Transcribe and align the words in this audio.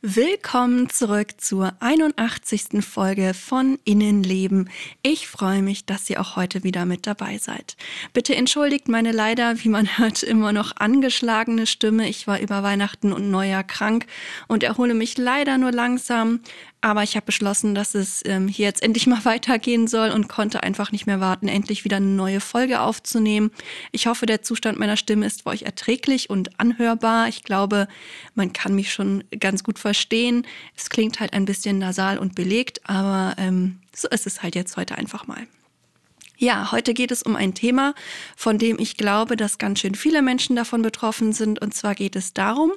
Willkommen 0.00 0.88
zurück 0.88 1.40
zur 1.40 1.72
81. 1.80 2.84
Folge 2.84 3.34
von 3.34 3.80
Innenleben. 3.82 4.70
Ich 5.02 5.26
freue 5.26 5.60
mich, 5.60 5.86
dass 5.86 6.08
ihr 6.08 6.20
auch 6.20 6.36
heute 6.36 6.62
wieder 6.62 6.84
mit 6.84 7.08
dabei 7.08 7.38
seid. 7.38 7.76
Bitte 8.12 8.36
entschuldigt 8.36 8.86
meine 8.86 9.10
leider, 9.10 9.64
wie 9.64 9.68
man 9.68 9.88
hört, 9.98 10.22
immer 10.22 10.52
noch 10.52 10.76
angeschlagene 10.76 11.66
Stimme. 11.66 12.08
Ich 12.08 12.28
war 12.28 12.38
über 12.38 12.62
Weihnachten 12.62 13.12
und 13.12 13.28
Neujahr 13.28 13.64
krank 13.64 14.06
und 14.46 14.62
erhole 14.62 14.94
mich 14.94 15.18
leider 15.18 15.58
nur 15.58 15.72
langsam. 15.72 16.42
Aber 16.80 17.02
ich 17.02 17.16
habe 17.16 17.26
beschlossen, 17.26 17.74
dass 17.74 17.94
es 17.94 18.22
ähm, 18.24 18.46
hier 18.46 18.66
jetzt 18.66 18.82
endlich 18.82 19.06
mal 19.06 19.22
weitergehen 19.24 19.88
soll 19.88 20.10
und 20.10 20.28
konnte 20.28 20.62
einfach 20.62 20.92
nicht 20.92 21.06
mehr 21.06 21.20
warten, 21.20 21.48
endlich 21.48 21.84
wieder 21.84 21.96
eine 21.96 22.06
neue 22.06 22.40
Folge 22.40 22.80
aufzunehmen. 22.80 23.50
Ich 23.92 24.06
hoffe, 24.06 24.26
der 24.26 24.42
Zustand 24.42 24.78
meiner 24.78 24.96
Stimme 24.96 25.26
ist 25.26 25.42
für 25.42 25.50
euch 25.50 25.62
erträglich 25.62 26.30
und 26.30 26.60
anhörbar. 26.60 27.28
Ich 27.28 27.42
glaube, 27.42 27.88
man 28.34 28.52
kann 28.52 28.74
mich 28.74 28.92
schon 28.92 29.24
ganz 29.40 29.64
gut 29.64 29.78
verstehen. 29.78 30.46
Es 30.76 30.90
klingt 30.90 31.20
halt 31.20 31.32
ein 31.32 31.44
bisschen 31.44 31.78
nasal 31.78 32.18
und 32.18 32.34
belegt, 32.34 32.88
aber 32.88 33.34
ähm, 33.38 33.80
so 33.94 34.08
ist 34.08 34.26
es 34.26 34.42
halt 34.42 34.54
jetzt 34.54 34.76
heute 34.76 34.96
einfach 34.96 35.26
mal. 35.26 35.46
Ja, 36.40 36.70
heute 36.70 36.94
geht 36.94 37.10
es 37.10 37.24
um 37.24 37.34
ein 37.34 37.54
Thema, 37.54 37.94
von 38.36 38.58
dem 38.58 38.78
ich 38.78 38.96
glaube, 38.96 39.36
dass 39.36 39.58
ganz 39.58 39.80
schön 39.80 39.96
viele 39.96 40.22
Menschen 40.22 40.54
davon 40.54 40.82
betroffen 40.82 41.32
sind. 41.32 41.60
Und 41.60 41.74
zwar 41.74 41.96
geht 41.96 42.14
es 42.14 42.32
darum, 42.32 42.70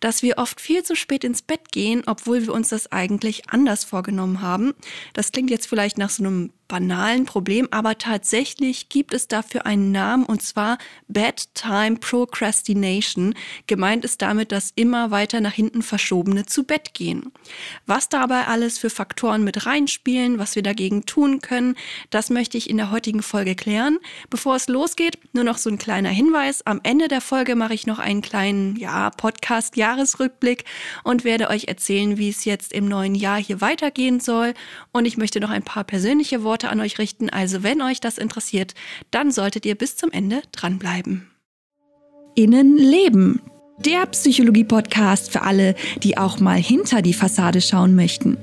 dass 0.00 0.22
wir 0.22 0.36
oft 0.36 0.60
viel 0.60 0.82
zu 0.82 0.94
spät 0.94 1.24
ins 1.24 1.40
Bett 1.40 1.72
gehen, 1.72 2.02
obwohl 2.04 2.42
wir 2.42 2.52
uns 2.52 2.68
das 2.68 2.92
eigentlich 2.92 3.48
anders 3.48 3.84
vorgenommen 3.84 4.42
haben. 4.42 4.74
Das 5.14 5.32
klingt 5.32 5.48
jetzt 5.48 5.66
vielleicht 5.66 5.96
nach 5.96 6.10
so 6.10 6.22
einem 6.22 6.52
banalen 6.70 7.26
Problem, 7.26 7.66
aber 7.72 7.98
tatsächlich 7.98 8.88
gibt 8.88 9.12
es 9.12 9.26
dafür 9.26 9.66
einen 9.66 9.90
Namen 9.90 10.24
und 10.24 10.40
zwar 10.40 10.78
Bedtime 11.08 11.96
Procrastination. 11.96 13.34
Gemeint 13.66 14.04
ist 14.04 14.22
damit 14.22 14.52
das 14.52 14.72
immer 14.76 15.10
weiter 15.10 15.40
nach 15.40 15.52
hinten 15.52 15.82
verschobene 15.82 16.46
zu 16.46 16.62
Bett 16.62 16.94
gehen. 16.94 17.32
Was 17.86 18.08
dabei 18.08 18.46
alles 18.46 18.78
für 18.78 18.88
Faktoren 18.88 19.42
mit 19.42 19.66
reinspielen, 19.66 20.38
was 20.38 20.54
wir 20.54 20.62
dagegen 20.62 21.06
tun 21.06 21.40
können, 21.40 21.74
das 22.10 22.30
möchte 22.30 22.56
ich 22.56 22.70
in 22.70 22.76
der 22.76 22.92
heutigen 22.92 23.22
Folge 23.22 23.56
klären. 23.56 23.98
Bevor 24.30 24.54
es 24.54 24.68
losgeht, 24.68 25.18
nur 25.32 25.42
noch 25.42 25.58
so 25.58 25.70
ein 25.70 25.78
kleiner 25.78 26.10
Hinweis. 26.10 26.64
Am 26.64 26.78
Ende 26.84 27.08
der 27.08 27.20
Folge 27.20 27.56
mache 27.56 27.74
ich 27.74 27.88
noch 27.88 27.98
einen 27.98 28.22
kleinen 28.22 28.76
ja, 28.76 29.10
Podcast-Jahresrückblick 29.10 30.64
und 31.02 31.24
werde 31.24 31.50
euch 31.50 31.64
erzählen, 31.64 32.16
wie 32.16 32.28
es 32.28 32.44
jetzt 32.44 32.72
im 32.72 32.86
neuen 32.86 33.16
Jahr 33.16 33.38
hier 33.42 33.60
weitergehen 33.60 34.20
soll. 34.20 34.54
Und 34.92 35.04
ich 35.04 35.16
möchte 35.16 35.40
noch 35.40 35.50
ein 35.50 35.64
paar 35.64 35.82
persönliche 35.82 36.44
Worte 36.44 36.59
Worte 36.60 36.68
an 36.68 36.80
euch 36.80 36.98
richten. 36.98 37.30
Also 37.30 37.62
wenn 37.62 37.80
euch 37.80 38.00
das 38.00 38.18
interessiert, 38.18 38.74
dann 39.10 39.32
solltet 39.32 39.64
ihr 39.64 39.76
bis 39.76 39.96
zum 39.96 40.10
Ende 40.10 40.42
dranbleiben. 40.52 41.30
Innenleben. 42.34 43.40
Der 43.78 44.04
Psychologie-Podcast 44.04 45.32
für 45.32 45.40
alle, 45.40 45.74
die 46.02 46.18
auch 46.18 46.38
mal 46.38 46.58
hinter 46.58 47.00
die 47.00 47.14
Fassade 47.14 47.62
schauen 47.62 47.94
möchten. 47.94 48.36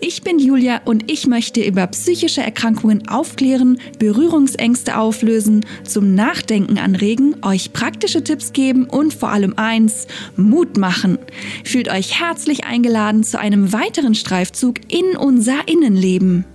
Ich 0.00 0.22
bin 0.22 0.38
Julia 0.38 0.80
und 0.86 1.10
ich 1.12 1.26
möchte 1.26 1.62
über 1.62 1.86
psychische 1.88 2.40
Erkrankungen 2.40 3.06
aufklären, 3.06 3.78
Berührungsängste 3.98 4.96
auflösen, 4.96 5.66
zum 5.84 6.14
Nachdenken 6.14 6.78
anregen, 6.78 7.36
euch 7.42 7.74
praktische 7.74 8.24
Tipps 8.24 8.54
geben 8.54 8.86
und 8.88 9.12
vor 9.12 9.28
allem 9.28 9.52
eins, 9.58 10.06
Mut 10.36 10.78
machen. 10.78 11.18
Fühlt 11.64 11.90
euch 11.90 12.18
herzlich 12.18 12.64
eingeladen 12.64 13.24
zu 13.24 13.38
einem 13.38 13.74
weiteren 13.74 14.14
Streifzug 14.14 14.76
in 14.90 15.18
unser 15.18 15.68
Innenleben. 15.68 16.46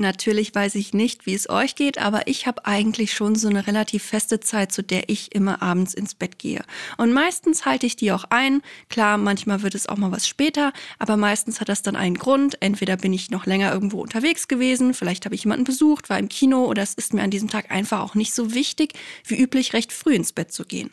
Natürlich 0.00 0.54
weiß 0.54 0.76
ich 0.76 0.94
nicht, 0.94 1.26
wie 1.26 1.34
es 1.34 1.50
euch 1.50 1.74
geht, 1.74 1.98
aber 1.98 2.26
ich 2.26 2.46
habe 2.46 2.64
eigentlich 2.64 3.12
schon 3.12 3.34
so 3.34 3.48
eine 3.48 3.66
relativ 3.66 4.02
feste 4.02 4.40
Zeit, 4.40 4.72
zu 4.72 4.82
der 4.82 5.10
ich 5.10 5.34
immer 5.34 5.60
abends 5.60 5.92
ins 5.92 6.14
Bett 6.14 6.38
gehe. 6.38 6.64
Und 6.96 7.12
meistens 7.12 7.66
halte 7.66 7.84
ich 7.84 7.96
die 7.96 8.10
auch 8.10 8.24
ein. 8.30 8.62
Klar, 8.88 9.18
manchmal 9.18 9.60
wird 9.60 9.74
es 9.74 9.86
auch 9.86 9.98
mal 9.98 10.10
was 10.10 10.26
später, 10.26 10.72
aber 10.98 11.18
meistens 11.18 11.60
hat 11.60 11.68
das 11.68 11.82
dann 11.82 11.96
einen 11.96 12.16
Grund. 12.16 12.56
Entweder 12.62 12.96
bin 12.96 13.12
ich 13.12 13.30
noch 13.30 13.44
länger 13.44 13.74
irgendwo 13.74 14.00
unterwegs 14.00 14.48
gewesen, 14.48 14.94
vielleicht 14.94 15.26
habe 15.26 15.34
ich 15.34 15.44
jemanden 15.44 15.64
besucht, 15.64 16.08
war 16.08 16.18
im 16.18 16.30
Kino 16.30 16.64
oder 16.64 16.82
es 16.82 16.94
ist 16.94 17.12
mir 17.12 17.22
an 17.22 17.30
diesem 17.30 17.50
Tag 17.50 17.70
einfach 17.70 18.00
auch 18.00 18.14
nicht 18.14 18.32
so 18.32 18.54
wichtig, 18.54 18.94
wie 19.26 19.36
üblich 19.36 19.74
recht 19.74 19.92
früh 19.92 20.14
ins 20.14 20.32
Bett 20.32 20.50
zu 20.50 20.64
gehen. 20.64 20.90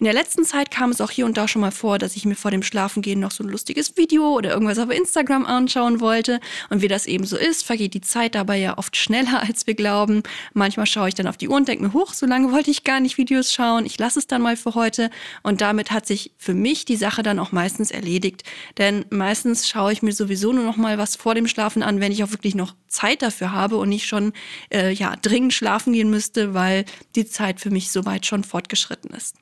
In 0.00 0.04
der 0.04 0.14
letzten 0.14 0.44
Zeit 0.44 0.70
kam 0.70 0.90
es 0.90 1.00
auch 1.00 1.10
hier 1.10 1.26
und 1.26 1.36
da 1.36 1.48
schon 1.48 1.60
mal 1.60 1.72
vor, 1.72 1.98
dass 1.98 2.14
ich 2.14 2.24
mir 2.24 2.36
vor 2.36 2.52
dem 2.52 2.62
Schlafengehen 2.62 3.18
noch 3.18 3.32
so 3.32 3.42
ein 3.42 3.48
lustiges 3.48 3.96
Video 3.96 4.32
oder 4.32 4.50
irgendwas 4.50 4.78
auf 4.78 4.90
Instagram 4.90 5.44
anschauen 5.44 6.00
wollte. 6.00 6.38
Und 6.70 6.82
wie 6.82 6.88
das 6.88 7.06
eben 7.06 7.26
so 7.26 7.36
ist, 7.36 7.64
vergeht 7.64 7.94
die 7.94 8.00
Zeit 8.00 8.36
dabei 8.36 8.58
ja 8.58 8.78
oft 8.78 8.96
schneller, 8.96 9.42
als 9.46 9.66
wir 9.66 9.74
glauben. 9.74 10.22
Manchmal 10.54 10.86
schaue 10.86 11.08
ich 11.08 11.16
dann 11.16 11.26
auf 11.26 11.36
die 11.36 11.48
Uhr 11.48 11.56
und 11.56 11.66
denke 11.66 11.84
mir, 11.84 11.92
hoch, 11.92 12.14
so 12.14 12.26
lange 12.26 12.52
wollte 12.52 12.70
ich 12.70 12.84
gar 12.84 13.00
nicht 13.00 13.18
Videos 13.18 13.52
schauen. 13.52 13.86
Ich 13.86 13.98
lasse 13.98 14.20
es 14.20 14.28
dann 14.28 14.40
mal 14.40 14.56
für 14.56 14.74
heute. 14.76 15.10
Und 15.42 15.60
damit 15.60 15.90
hat 15.90 16.06
sich 16.06 16.30
für 16.38 16.54
mich 16.54 16.84
die 16.84 16.96
Sache 16.96 17.24
dann 17.24 17.40
auch 17.40 17.50
meistens 17.50 17.90
erledigt. 17.90 18.44
Denn 18.78 19.04
meistens 19.10 19.68
schaue 19.68 19.92
ich 19.92 20.02
mir 20.02 20.12
sowieso 20.12 20.52
nur 20.52 20.64
noch 20.64 20.76
mal 20.76 20.98
was 20.98 21.16
vor 21.16 21.34
dem 21.34 21.48
Schlafen 21.48 21.82
an, 21.82 22.00
wenn 22.00 22.12
ich 22.12 22.22
auch 22.22 22.30
wirklich 22.30 22.54
noch 22.54 22.76
Zeit 22.86 23.22
dafür 23.22 23.50
habe 23.50 23.78
und 23.78 23.88
nicht 23.88 24.06
schon 24.06 24.32
äh, 24.72 24.92
ja, 24.92 25.16
dringend 25.16 25.54
schlafen 25.54 25.92
gehen 25.92 26.08
müsste, 26.08 26.54
weil 26.54 26.84
die 27.16 27.26
Zeit 27.26 27.60
für 27.60 27.70
mich 27.70 27.90
soweit 27.90 28.26
schon 28.26 28.44
fortgeschritten 28.44 29.10
ist. 29.10 29.34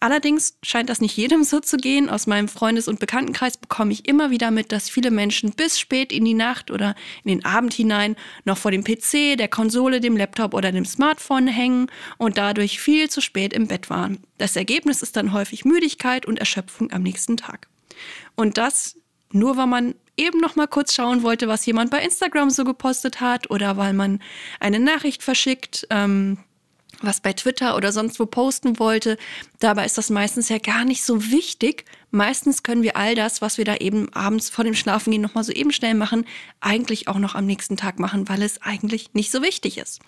Allerdings 0.00 0.56
scheint 0.62 0.88
das 0.88 1.00
nicht 1.00 1.16
jedem 1.16 1.44
so 1.44 1.60
zu 1.60 1.76
gehen. 1.76 2.08
Aus 2.08 2.26
meinem 2.26 2.48
Freundes- 2.48 2.88
und 2.88 3.00
Bekanntenkreis 3.00 3.56
bekomme 3.56 3.92
ich 3.92 4.08
immer 4.08 4.30
wieder 4.30 4.50
mit, 4.50 4.72
dass 4.72 4.88
viele 4.88 5.10
Menschen 5.10 5.52
bis 5.52 5.78
spät 5.78 6.12
in 6.12 6.24
die 6.24 6.34
Nacht 6.34 6.70
oder 6.70 6.94
in 7.24 7.30
den 7.30 7.44
Abend 7.44 7.74
hinein 7.74 8.16
noch 8.44 8.58
vor 8.58 8.70
dem 8.70 8.84
PC, 8.84 9.36
der 9.36 9.48
Konsole, 9.48 10.00
dem 10.00 10.16
Laptop 10.16 10.54
oder 10.54 10.72
dem 10.72 10.84
Smartphone 10.84 11.46
hängen 11.46 11.86
und 12.18 12.38
dadurch 12.38 12.80
viel 12.80 13.08
zu 13.10 13.20
spät 13.20 13.52
im 13.52 13.68
Bett 13.68 13.90
waren. 13.90 14.18
Das 14.38 14.56
Ergebnis 14.56 15.02
ist 15.02 15.16
dann 15.16 15.32
häufig 15.32 15.64
Müdigkeit 15.64 16.26
und 16.26 16.38
Erschöpfung 16.38 16.92
am 16.92 17.02
nächsten 17.02 17.36
Tag. 17.36 17.68
Und 18.34 18.58
das 18.58 18.96
nur 19.34 19.56
weil 19.56 19.66
man 19.66 19.94
eben 20.16 20.38
noch 20.38 20.54
mal 20.54 20.68
kurz 20.68 20.94
schauen 20.94 21.22
wollte, 21.22 21.48
was 21.48 21.66
jemand 21.66 21.90
bei 21.90 22.02
Instagram 22.02 22.50
so 22.50 22.64
gepostet 22.64 23.20
hat 23.20 23.50
oder 23.50 23.76
weil 23.76 23.92
man 23.92 24.20
eine 24.60 24.78
Nachricht 24.78 25.22
verschickt. 25.22 25.86
Ähm, 25.90 26.38
was 27.02 27.20
bei 27.20 27.32
Twitter 27.32 27.76
oder 27.76 27.92
sonst 27.92 28.18
wo 28.20 28.26
posten 28.26 28.78
wollte. 28.78 29.16
Dabei 29.58 29.84
ist 29.84 29.98
das 29.98 30.10
meistens 30.10 30.48
ja 30.48 30.58
gar 30.58 30.84
nicht 30.84 31.04
so 31.04 31.30
wichtig, 31.30 31.84
meistens 32.14 32.62
können 32.62 32.82
wir 32.82 32.96
all 32.96 33.14
das, 33.14 33.42
was 33.42 33.58
wir 33.58 33.64
da 33.64 33.76
eben 33.76 34.12
abends 34.14 34.48
vor 34.48 34.64
dem 34.64 34.74
Schlafengehen 34.74 35.20
nochmal 35.20 35.44
so 35.44 35.52
eben 35.52 35.72
schnell 35.72 35.94
machen, 35.94 36.24
eigentlich 36.60 37.08
auch 37.08 37.18
noch 37.18 37.34
am 37.34 37.44
nächsten 37.44 37.76
Tag 37.76 37.98
machen, 37.98 38.28
weil 38.28 38.42
es 38.42 38.62
eigentlich 38.62 39.12
nicht 39.12 39.30
so 39.30 39.42
wichtig 39.42 39.78
ist. 39.78 40.00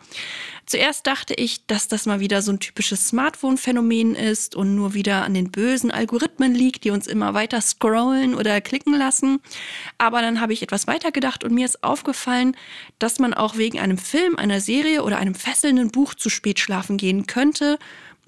Zuerst 0.65 1.07
dachte 1.07 1.35
ich, 1.35 1.67
dass 1.67 1.89
das 1.89 2.07
mal 2.07 2.21
wieder 2.21 2.43
so 2.43 2.53
ein 2.53 2.61
typisches 2.61 3.09
Smartphone-Phänomen 3.09 4.15
ist 4.15 4.55
und 4.55 4.75
nur 4.75 4.95
wieder 4.95 5.25
an 5.25 5.35
den 5.35 5.51
bösen 5.51 5.91
Algorithmen 5.91 6.55
liegt, 6.55 6.85
die 6.85 6.91
uns 6.91 7.07
immer 7.07 7.35
weiter 7.35 7.61
scrollen 7.61 8.35
oder 8.35 8.61
klicken 8.61 8.97
lassen. 8.97 9.41
Aber 9.99 10.23
dann 10.23 10.41
habe 10.41 10.53
ich 10.53 10.63
etwas 10.63 10.87
weiter 10.87 11.11
gedacht 11.13 11.45
und 11.45 11.53
mir 11.53 11.67
ist 11.67 11.83
aufgefallen, 11.83 12.57
dass 12.99 13.19
man 13.19 13.35
auch 13.35 13.57
wegen 13.57 13.79
einem 13.79 13.99
Film, 13.99 14.37
einer 14.37 14.61
Serie 14.61 15.03
oder 15.03 15.19
einem 15.19 15.35
fesselnden 15.35 15.91
Buch 15.91 16.15
zu 16.15 16.31
spät 16.31 16.61
schlafen 16.61 16.97
gehen 16.97 17.27
könnte 17.27 17.79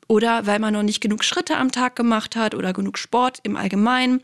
oder 0.08 0.46
weil 0.46 0.58
man 0.58 0.72
noch 0.72 0.82
nicht 0.82 1.00
genug 1.00 1.22
Schritte 1.22 1.56
am 1.56 1.70
Tag 1.70 1.94
gemacht 1.94 2.34
hat 2.34 2.54
oder 2.54 2.72
genug 2.72 2.98
Sport 2.98 3.38
im 3.44 3.56
Allgemeinen. 3.56 4.22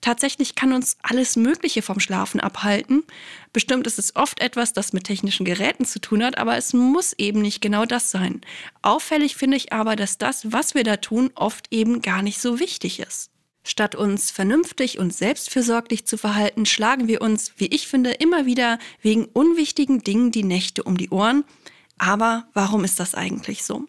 Tatsächlich 0.00 0.54
kann 0.54 0.72
uns 0.72 0.96
alles 1.02 1.34
Mögliche 1.34 1.82
vom 1.82 1.98
Schlafen 1.98 2.38
abhalten. 2.38 3.04
Bestimmt 3.52 3.86
ist 3.86 3.98
es 3.98 4.16
oft 4.16 4.40
etwas, 4.40 4.72
das 4.72 4.92
mit 4.92 5.04
technischen 5.04 5.44
Geräten 5.44 5.86
zu 5.86 5.98
tun 5.98 6.22
hat, 6.22 6.38
aber 6.38 6.56
es 6.56 6.72
muss 6.72 7.14
eben 7.14 7.40
nicht 7.40 7.60
genau 7.60 7.84
das 7.84 8.10
sein. 8.10 8.42
Auffällig 8.82 9.34
finde 9.34 9.56
ich 9.56 9.72
aber, 9.72 9.96
dass 9.96 10.18
das, 10.18 10.52
was 10.52 10.74
wir 10.74 10.84
da 10.84 10.98
tun, 10.98 11.30
oft 11.34 11.68
eben 11.70 12.02
gar 12.02 12.22
nicht 12.22 12.40
so 12.40 12.60
wichtig 12.60 13.00
ist. 13.00 13.30
Statt 13.66 13.94
uns 13.94 14.30
vernünftig 14.30 14.98
und 14.98 15.14
selbstfürsorglich 15.14 16.04
zu 16.04 16.18
verhalten, 16.18 16.66
schlagen 16.66 17.08
wir 17.08 17.22
uns, 17.22 17.52
wie 17.56 17.68
ich 17.68 17.88
finde, 17.88 18.10
immer 18.10 18.44
wieder 18.44 18.78
wegen 19.00 19.24
unwichtigen 19.24 20.04
Dingen 20.04 20.30
die 20.30 20.44
Nächte 20.44 20.82
um 20.82 20.98
die 20.98 21.08
Ohren. 21.08 21.44
Aber 21.96 22.46
warum 22.52 22.84
ist 22.84 23.00
das 23.00 23.14
eigentlich 23.14 23.64
so? 23.64 23.86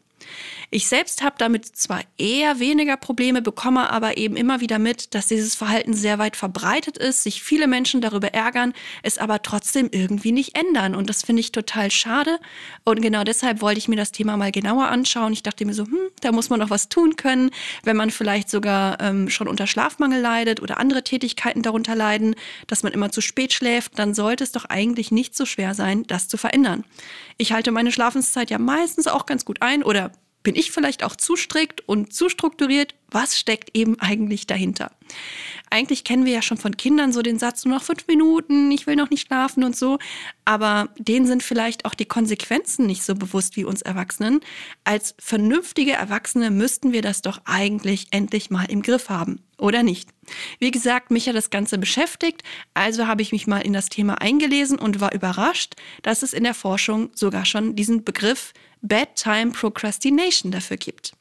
Ich 0.75 0.89
selbst 0.89 1.23
habe 1.23 1.35
damit 1.37 1.65
zwar 1.65 2.01
eher 2.17 2.59
weniger 2.59 2.97
Probleme, 2.97 3.41
bekomme 3.41 3.89
aber 3.91 4.17
eben 4.17 4.35
immer 4.35 4.59
wieder 4.59 4.77
mit, 4.77 5.15
dass 5.15 5.27
dieses 5.27 5.55
Verhalten 5.55 5.93
sehr 5.93 6.19
weit 6.19 6.35
verbreitet 6.35 6.97
ist, 6.97 7.23
sich 7.23 7.41
viele 7.41 7.65
Menschen 7.67 8.01
darüber 8.01 8.33
ärgern, 8.33 8.73
es 9.01 9.17
aber 9.17 9.41
trotzdem 9.41 9.87
irgendwie 9.93 10.33
nicht 10.33 10.57
ändern. 10.57 10.93
Und 10.93 11.09
das 11.09 11.23
finde 11.23 11.39
ich 11.39 11.53
total 11.53 11.91
schade. 11.91 12.39
Und 12.83 13.01
genau 13.01 13.23
deshalb 13.23 13.61
wollte 13.61 13.77
ich 13.77 13.87
mir 13.87 13.95
das 13.95 14.11
Thema 14.11 14.35
mal 14.35 14.51
genauer 14.51 14.89
anschauen. 14.89 15.31
Ich 15.31 15.43
dachte 15.43 15.63
mir 15.63 15.73
so, 15.73 15.85
hm, 15.85 16.09
da 16.19 16.33
muss 16.33 16.49
man 16.49 16.59
noch 16.59 16.71
was 16.71 16.89
tun 16.89 17.15
können, 17.15 17.51
wenn 17.83 17.95
man 17.95 18.11
vielleicht 18.11 18.49
sogar 18.49 18.99
ähm, 18.99 19.29
schon 19.29 19.47
unter 19.47 19.67
Schlafmangel 19.67 20.19
leidet 20.19 20.61
oder 20.61 20.77
andere 20.77 21.05
Tätigkeiten 21.05 21.61
darunter 21.61 21.95
leiden, 21.95 22.35
dass 22.67 22.83
man 22.83 22.91
immer 22.91 23.13
zu 23.13 23.21
spät 23.21 23.53
schläft, 23.53 23.97
dann 23.97 24.13
sollte 24.13 24.43
es 24.43 24.51
doch 24.51 24.65
eigentlich 24.65 25.09
nicht 25.09 25.37
so 25.37 25.45
schwer 25.45 25.73
sein, 25.73 26.03
das 26.07 26.27
zu 26.27 26.35
verändern. 26.35 26.83
Ich 27.37 27.53
halte 27.53 27.71
meine 27.71 27.93
Schlafenszeit 27.93 28.49
ja 28.49 28.59
meistens 28.59 29.07
auch 29.07 29.25
ganz 29.25 29.45
gut 29.45 29.61
ein 29.61 29.81
oder 29.81 30.11
bin 30.45 30.55
ich 30.55 30.71
vielleicht 30.71 31.03
auch 31.03 31.15
zu 31.17 31.35
strikt 31.35 31.81
und 31.89 32.13
zu 32.13 32.29
strukturiert? 32.29 32.93
Was 33.09 33.37
steckt 33.37 33.75
eben 33.75 33.99
eigentlich 33.99 34.47
dahinter? 34.47 34.91
Eigentlich 35.69 36.03
kennen 36.03 36.25
wir 36.25 36.33
ja 36.33 36.41
schon 36.41 36.57
von 36.57 36.77
Kindern 36.77 37.11
so 37.11 37.21
den 37.21 37.39
Satz, 37.39 37.65
nur 37.65 37.75
noch 37.75 37.83
fünf 37.83 38.07
Minuten, 38.07 38.71
ich 38.71 38.87
will 38.87 38.95
noch 38.95 39.09
nicht 39.09 39.27
schlafen 39.27 39.63
und 39.63 39.75
so. 39.75 39.97
Aber 40.45 40.89
denen 40.97 41.25
sind 41.25 41.43
vielleicht 41.43 41.85
auch 41.85 41.95
die 41.95 42.05
Konsequenzen 42.05 42.85
nicht 42.85 43.03
so 43.03 43.15
bewusst 43.15 43.55
wie 43.55 43.65
uns 43.65 43.81
Erwachsenen. 43.81 44.41
Als 44.83 45.15
vernünftige 45.19 45.93
Erwachsene 45.93 46.51
müssten 46.51 46.93
wir 46.93 47.01
das 47.01 47.21
doch 47.21 47.41
eigentlich 47.45 48.07
endlich 48.11 48.49
mal 48.49 48.65
im 48.65 48.83
Griff 48.83 49.09
haben, 49.09 49.41
oder 49.57 49.83
nicht? 49.83 50.09
Wie 50.59 50.71
gesagt, 50.71 51.11
mich 51.11 51.27
hat 51.27 51.35
das 51.35 51.49
Ganze 51.49 51.77
beschäftigt, 51.77 52.43
also 52.73 53.07
habe 53.07 53.21
ich 53.21 53.31
mich 53.31 53.47
mal 53.47 53.59
in 53.59 53.73
das 53.73 53.89
Thema 53.89 54.21
eingelesen 54.21 54.77
und 54.77 55.01
war 55.01 55.13
überrascht, 55.13 55.75
dass 56.03 56.23
es 56.23 56.33
in 56.33 56.43
der 56.43 56.53
Forschung 56.53 57.09
sogar 57.15 57.45
schon 57.45 57.75
diesen 57.75 58.03
Begriff 58.03 58.53
Bedtime 58.81 59.51
Procrastination 59.51 60.51
dafür 60.51 60.77
gibt. 60.77 61.13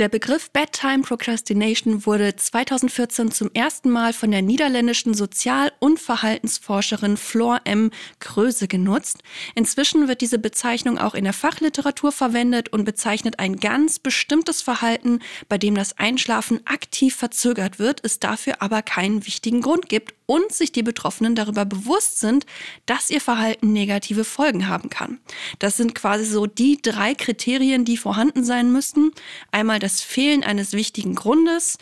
Der 0.00 0.08
Begriff 0.08 0.50
Bedtime 0.50 1.02
Procrastination 1.02 2.06
wurde 2.06 2.34
2014 2.34 3.32
zum 3.32 3.50
ersten 3.52 3.90
Mal 3.90 4.14
von 4.14 4.30
der 4.30 4.40
niederländischen 4.40 5.12
Sozial- 5.12 5.74
und 5.78 6.00
Verhaltensforscherin 6.00 7.18
Flor 7.18 7.60
M. 7.64 7.90
Kröse 8.18 8.66
genutzt. 8.66 9.18
Inzwischen 9.54 10.08
wird 10.08 10.22
diese 10.22 10.38
Bezeichnung 10.38 10.96
auch 10.96 11.12
in 11.12 11.24
der 11.24 11.34
Fachliteratur 11.34 12.12
verwendet 12.12 12.70
und 12.70 12.84
bezeichnet 12.86 13.40
ein 13.40 13.56
ganz 13.56 13.98
bestimmtes 13.98 14.62
Verhalten, 14.62 15.18
bei 15.50 15.58
dem 15.58 15.74
das 15.74 15.98
Einschlafen 15.98 16.66
aktiv 16.66 17.14
verzögert 17.14 17.78
wird, 17.78 18.00
es 18.02 18.20
dafür 18.20 18.62
aber 18.62 18.80
keinen 18.80 19.26
wichtigen 19.26 19.60
Grund 19.60 19.90
gibt 19.90 20.14
und 20.30 20.52
sich 20.52 20.70
die 20.70 20.84
Betroffenen 20.84 21.34
darüber 21.34 21.64
bewusst 21.64 22.20
sind, 22.20 22.46
dass 22.86 23.10
ihr 23.10 23.20
Verhalten 23.20 23.72
negative 23.72 24.22
Folgen 24.22 24.68
haben 24.68 24.88
kann. 24.88 25.18
Das 25.58 25.76
sind 25.76 25.96
quasi 25.96 26.24
so 26.24 26.46
die 26.46 26.80
drei 26.80 27.14
Kriterien, 27.14 27.84
die 27.84 27.96
vorhanden 27.96 28.44
sein 28.44 28.70
müssten. 28.70 29.10
Einmal 29.50 29.80
das 29.80 29.89
Fehlen 30.00 30.44
eines 30.44 30.72
wichtigen 30.72 31.14
Grundes, 31.14 31.78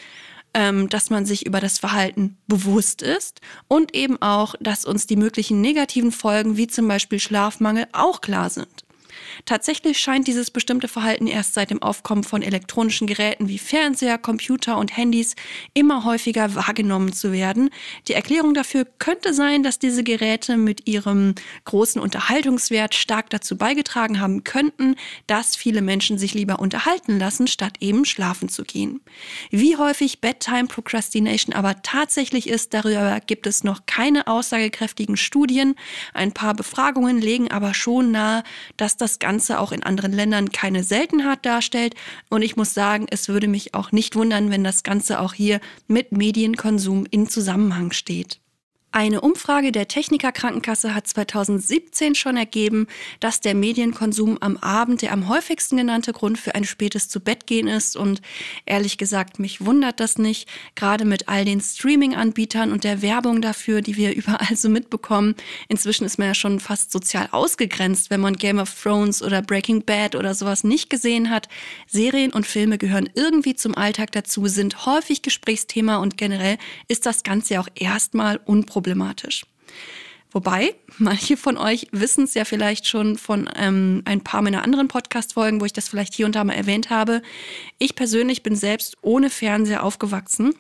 ähm, 0.55 0.89
dass 0.89 1.11
man 1.11 1.27
sich 1.27 1.47
über 1.47 1.61
das 1.61 1.79
Verhalten 1.79 2.39
bewusst 2.47 3.03
ist 3.03 3.41
und 3.69 3.95
eben 3.95 4.21
auch, 4.23 4.55
dass 4.61 4.85
uns 4.85 5.07
die 5.07 5.17
möglichen 5.17 5.61
negativen 5.61 6.13
Folgen 6.13 6.57
wie 6.57 6.67
zum 6.67 6.89
Beispiel 6.89 7.21
Schlafmangel 7.21 7.87
auch 7.93 8.21
klar 8.21 8.49
sind. 8.49 8.85
Tatsächlich 9.45 9.99
scheint 9.99 10.27
dieses 10.27 10.51
bestimmte 10.51 10.89
Verhalten 10.89 11.27
erst 11.27 11.55
seit 11.55 11.71
dem 11.71 11.83
Aufkommen 11.83 12.25
von 12.25 12.43
elektronischen 12.43 13.07
Geräten 13.07 13.49
wie 13.49 13.59
Fernseher, 13.59 14.19
Computer 14.19 14.79
und 14.79 14.97
Handys 14.97 15.35
immer 15.75 16.05
häufiger 16.05 16.55
wahrgenommen 16.55 17.13
zu 17.13 17.33
werden. 17.33 17.71
Die 18.09 18.15
Erklärung 18.15 18.55
dafür 18.55 18.87
könnte 18.99 19.33
sein, 19.33 19.63
dass 19.63 19.79
diese 19.79 20.03
Geräte 20.03 20.57
mit 20.57 20.87
ihrem 20.87 21.35
großen 21.65 22.01
Unterhaltungswert 22.01 22.95
stark 22.95 23.31
dazu 23.31 23.57
beigetragen 23.57 24.21
haben 24.21 24.45
könnten, 24.45 24.97
dass 25.27 25.57
viele 25.57 25.83
Menschen 25.83 26.19
sich 26.19 26.35
lieber 26.35 26.59
unterhalten 26.59 27.19
lassen, 27.19 27.47
statt 27.47 27.75
eben 27.81 28.05
schlafen 28.05 28.49
zu 28.49 28.65
gehen. 28.65 29.01
Wie 29.51 29.77
häufig 29.77 30.21
Bedtime 30.21 30.67
Procrastination 30.67 31.55
aber 31.55 31.83
tatsächlich 31.83 32.49
ist, 32.49 32.75
darüber 32.75 33.21
gibt 33.21 33.47
es 33.47 33.65
noch 33.65 33.87
keine 33.87 34.27
aussagekräftigen 34.27 35.17
Studien. 35.17 35.75
Ein 36.13 36.33
paar 36.33 36.55
Befragungen 36.55 37.21
legen 37.21 37.51
aber 37.51 37.75
schon 37.75 38.11
nahe, 38.11 38.43
dass 38.77 38.97
das 38.97 39.19
Ganze 39.19 39.28
auch 39.61 39.73
in 39.73 39.83
anderen 39.83 40.13
Ländern 40.13 40.51
keine 40.51 40.83
Seltenheit 40.83 41.45
darstellt. 41.45 41.95
Und 42.31 42.43
ich 42.43 42.57
muss 42.57 42.75
sagen, 42.75 43.07
es 43.11 43.29
würde 43.29 43.49
mich 43.49 43.75
auch 43.75 43.93
nicht 43.93 44.17
wundern, 44.17 44.51
wenn 44.51 44.65
das 44.65 44.83
Ganze 44.83 45.21
auch 45.21 45.35
hier 45.35 45.61
mit 45.87 46.13
Medienkonsum 46.13 47.07
in 47.11 47.29
Zusammenhang 47.29 47.93
steht. 47.93 48.41
Eine 48.91 49.21
Umfrage 49.21 49.71
der 49.71 49.87
Techniker 49.87 50.33
Krankenkasse 50.33 50.95
hat 50.95 51.07
2017 51.07 52.15
schon 52.15 52.39
ergeben, 52.39 52.87
dass 53.21 53.41
der 53.41 53.55
Medienkonsum 53.55 54.39
am 54.41 54.57
Abend 54.57 55.03
der 55.03 55.13
am 55.13 55.29
häufigsten 55.29 55.77
genannte 55.77 56.15
Grund 56.15 56.39
für 56.39 56.55
ein 56.55 56.65
spätes 56.65 57.11
Zubettgehen 57.11 57.69
ist. 57.69 57.97
Und 57.97 58.23
ehrlich 58.65 58.97
gesagt, 58.97 59.41
mich 59.41 59.65
wundert 59.65 60.01
das 60.01 60.17
nicht, 60.17 60.49
gerade 60.75 61.05
mit 61.05 61.29
all 61.29 61.45
den 61.45 61.61
Streaming-Anbietern 61.61 62.73
und 62.73 62.83
der 62.83 63.03
Werbung 63.03 63.43
dafür, 63.43 63.83
die 63.83 63.97
wir 63.97 64.15
überall 64.17 64.57
so 64.57 64.71
mitbekommen. 64.71 65.35
Inzwischen 65.69 66.05
ist 66.05 66.19
man 66.19 66.29
ja 66.29 66.35
schon 66.35 66.59
fast 66.59 66.91
sozial 66.91 67.29
ausgegrenzt, 67.31 68.09
wenn 68.09 68.23
man 68.23 68.37
Game 68.37 68.59
of 68.59 68.75
Thrones 68.83 69.23
oder 69.23 69.43
Breaking 69.43 69.85
Bad 69.85 70.15
oder 70.15 70.35
sowas 70.35 70.65
nicht 70.65 70.89
gesehen 70.89 71.29
hat. 71.29 71.49
Serien 71.87 72.33
und 72.33 72.47
Filme 72.47 72.79
gehören 72.79 73.11
irgendwie 73.15 73.55
zum 73.55 73.77
Alltag 73.77 74.13
dazu, 74.13 74.47
sind 74.47 74.87
häufig 74.87 75.21
Gesprächsthema 75.21 75.99
und 75.99 76.17
generell 76.17 76.57
ist 76.89 77.05
das 77.05 77.23
Ganze 77.23 77.55
ja 77.55 77.61
auch 77.61 77.69
erstmal 77.75 78.41
unproblematisch 78.47 78.78
problematisch. 78.79 79.45
Wobei, 80.31 80.75
manche 80.99 81.37
von 81.37 81.57
euch 81.57 81.89
wissen 81.91 82.25
es 82.25 82.35
ja 82.35 82.45
vielleicht 82.45 82.87
schon 82.87 83.19
von 83.19 83.51
ähm, 83.57 84.03
ein 84.05 84.21
paar 84.21 84.41
meiner 84.41 84.63
anderen 84.63 84.87
Podcast-Folgen, 84.87 85.61
wo 85.61 85.65
ich 85.65 85.73
das 85.73 85.89
vielleicht 85.89 86.15
hier 86.15 86.27
und 86.27 86.37
da 86.37 86.45
mal 86.45 86.53
erwähnt 86.53 86.91
habe. 86.91 87.23
Ich 87.79 87.97
persönlich 87.97 88.45
bin 88.45 88.55
selbst 88.55 88.97
ohne 89.03 89.31
Fernseher 89.31 89.83
aufgewachsen 89.83 90.55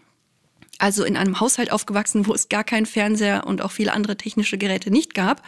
also 0.78 1.04
in 1.04 1.16
einem 1.16 1.40
Haushalt 1.40 1.72
aufgewachsen, 1.72 2.26
wo 2.26 2.34
es 2.34 2.48
gar 2.48 2.64
keinen 2.64 2.86
Fernseher 2.86 3.46
und 3.46 3.60
auch 3.60 3.72
viele 3.72 3.92
andere 3.92 4.16
technische 4.16 4.58
Geräte 4.58 4.90
nicht 4.90 5.12
gab 5.14 5.42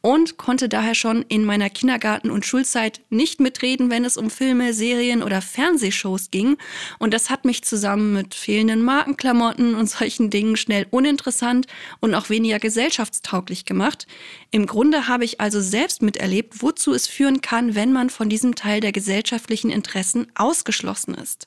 und 0.00 0.36
konnte 0.36 0.68
daher 0.68 0.94
schon 0.94 1.22
in 1.28 1.44
meiner 1.44 1.70
Kindergarten- 1.70 2.30
und 2.30 2.44
Schulzeit 2.44 3.00
nicht 3.08 3.40
mitreden, 3.40 3.90
wenn 3.90 4.04
es 4.04 4.16
um 4.16 4.28
Filme, 4.28 4.74
Serien 4.74 5.22
oder 5.22 5.40
Fernsehshows 5.40 6.30
ging. 6.30 6.56
Und 6.98 7.14
das 7.14 7.30
hat 7.30 7.44
mich 7.44 7.62
zusammen 7.62 8.12
mit 8.12 8.34
fehlenden 8.34 8.82
Markenklamotten 8.82 9.74
und 9.74 9.88
solchen 9.88 10.30
Dingen 10.30 10.56
schnell 10.56 10.86
uninteressant 10.90 11.66
und 12.00 12.14
auch 12.14 12.28
weniger 12.28 12.58
gesellschaftstauglich 12.58 13.64
gemacht. 13.64 14.06
Im 14.50 14.66
Grunde 14.66 15.06
habe 15.06 15.24
ich 15.24 15.40
also 15.40 15.60
selbst 15.60 16.02
miterlebt, 16.02 16.62
wozu 16.62 16.92
es 16.92 17.06
führen 17.06 17.40
kann, 17.40 17.74
wenn 17.74 17.92
man 17.92 18.10
von 18.10 18.28
diesem 18.28 18.56
Teil 18.56 18.80
der 18.80 18.92
gesellschaftlichen 18.92 19.70
Interessen 19.70 20.26
ausgeschlossen 20.34 21.14
ist. 21.14 21.46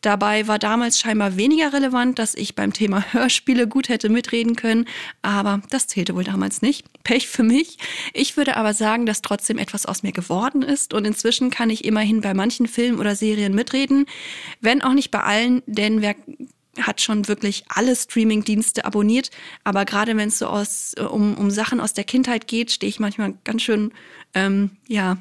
Dabei 0.00 0.48
war 0.48 0.58
damals 0.58 0.98
scheinbar 0.98 1.36
weniger 1.36 1.72
relevant, 1.72 2.18
dass 2.18 2.34
ich 2.34 2.54
beim 2.54 2.72
Thema 2.72 3.04
Hörspiele 3.12 3.68
gut 3.68 3.88
hätte 3.88 4.08
mitreden 4.08 4.56
können, 4.56 4.86
aber 5.22 5.60
das 5.70 5.86
zählte 5.86 6.14
wohl 6.14 6.24
damals 6.24 6.62
nicht. 6.62 6.86
Pech 7.04 7.28
für 7.28 7.42
mich. 7.42 7.78
Ich 8.14 8.36
würde 8.36 8.56
aber 8.56 8.72
sagen, 8.74 9.04
dass 9.06 9.22
trotzdem 9.22 9.58
etwas 9.58 9.86
aus 9.86 10.02
mir 10.02 10.12
geworden 10.12 10.62
ist 10.62 10.94
und 10.94 11.06
inzwischen 11.06 11.50
kann 11.50 11.70
ich 11.70 11.84
immerhin 11.84 12.20
bei 12.20 12.34
manchen 12.34 12.66
Filmen 12.66 12.98
oder 12.98 13.14
Serien 13.14 13.54
mitreden, 13.54 14.06
wenn 14.60 14.82
auch 14.82 14.94
nicht 14.94 15.10
bei 15.10 15.20
allen, 15.20 15.62
denn 15.66 16.00
wer 16.00 16.14
hat 16.80 17.00
schon 17.00 17.28
wirklich 17.28 17.64
alle 17.68 17.96
Streaming-Dienste 17.96 18.84
abonniert. 18.84 19.30
Aber 19.64 19.84
gerade 19.84 20.16
wenn 20.16 20.28
es 20.28 20.38
so 20.38 20.46
aus, 20.46 20.94
um, 20.94 21.36
um 21.36 21.50
Sachen 21.50 21.80
aus 21.80 21.92
der 21.92 22.04
Kindheit 22.04 22.46
geht, 22.46 22.70
stehe 22.70 22.88
ich 22.88 23.00
manchmal 23.00 23.34
ganz 23.44 23.62
schön, 23.62 23.92
ähm, 24.34 24.70
ja, 24.86 25.18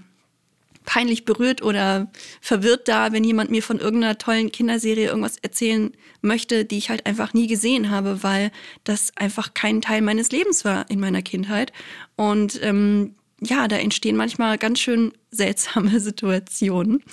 peinlich 0.90 1.24
berührt 1.24 1.62
oder 1.62 2.12
verwirrt 2.42 2.88
da, 2.88 3.12
wenn 3.12 3.24
jemand 3.24 3.52
mir 3.52 3.62
von 3.62 3.80
irgendeiner 3.80 4.18
tollen 4.18 4.52
Kinderserie 4.52 5.06
irgendwas 5.06 5.38
erzählen 5.38 5.92
möchte, 6.22 6.66
die 6.66 6.80
ich 6.80 6.90
halt 6.90 7.06
einfach 7.06 7.36
nie 7.36 7.46
gesehen 7.46 7.92
habe, 7.92 8.24
weil 8.24 8.52
das 8.86 9.16
einfach 9.16 9.54
kein 9.54 9.82
Teil 9.82 10.02
meines 10.02 10.32
Lebens 10.32 10.66
war 10.66 10.90
in 10.90 11.00
meiner 11.00 11.22
Kindheit. 11.22 11.74
Und 12.16 12.60
ähm, 12.64 13.14
ja, 13.40 13.68
da 13.68 13.76
entstehen 13.76 14.16
manchmal 14.16 14.58
ganz 14.58 14.80
schön 14.80 15.14
seltsame 15.30 16.00
Situationen. 16.00 17.04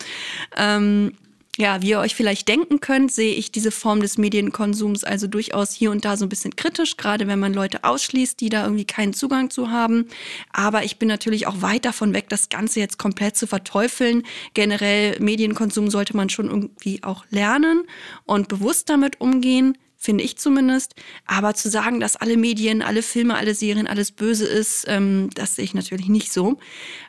Ähm, 0.56 1.12
ja, 1.56 1.82
wie 1.82 1.90
ihr 1.90 2.00
euch 2.00 2.14
vielleicht 2.14 2.48
denken 2.48 2.80
könnt, 2.80 3.12
sehe 3.12 3.34
ich 3.34 3.50
diese 3.50 3.70
Form 3.70 4.00
des 4.00 4.18
Medienkonsums 4.18 5.04
also 5.04 5.26
durchaus 5.26 5.72
hier 5.72 5.90
und 5.90 6.04
da 6.04 6.16
so 6.16 6.26
ein 6.26 6.28
bisschen 6.28 6.56
kritisch, 6.56 6.96
gerade 6.96 7.26
wenn 7.26 7.38
man 7.38 7.54
Leute 7.54 7.84
ausschließt, 7.84 8.40
die 8.40 8.48
da 8.48 8.64
irgendwie 8.64 8.84
keinen 8.84 9.14
Zugang 9.14 9.50
zu 9.50 9.70
haben. 9.70 10.06
Aber 10.52 10.84
ich 10.84 10.98
bin 10.98 11.08
natürlich 11.08 11.46
auch 11.46 11.62
weit 11.62 11.84
davon 11.84 12.14
weg, 12.14 12.28
das 12.28 12.48
Ganze 12.48 12.80
jetzt 12.80 12.98
komplett 12.98 13.36
zu 13.36 13.46
verteufeln. 13.46 14.22
Generell 14.54 15.18
Medienkonsum 15.20 15.90
sollte 15.90 16.16
man 16.16 16.28
schon 16.28 16.46
irgendwie 16.46 17.02
auch 17.02 17.25
lernen 17.30 17.84
und 18.25 18.48
bewusst 18.48 18.90
damit 18.90 19.20
umgehen 19.20 19.78
finde 19.98 20.22
ich 20.22 20.36
zumindest. 20.36 20.94
Aber 21.26 21.54
zu 21.54 21.68
sagen, 21.68 21.98
dass 21.98 22.14
alle 22.16 22.36
Medien, 22.36 22.80
alle 22.82 23.02
Filme, 23.02 23.34
alle 23.34 23.54
Serien, 23.54 23.88
alles 23.88 24.12
böse 24.12 24.46
ist, 24.46 24.84
ähm, 24.86 25.30
das 25.34 25.56
sehe 25.56 25.64
ich 25.64 25.75
natürlich 25.75 26.08
nicht 26.08 26.32
so. 26.32 26.58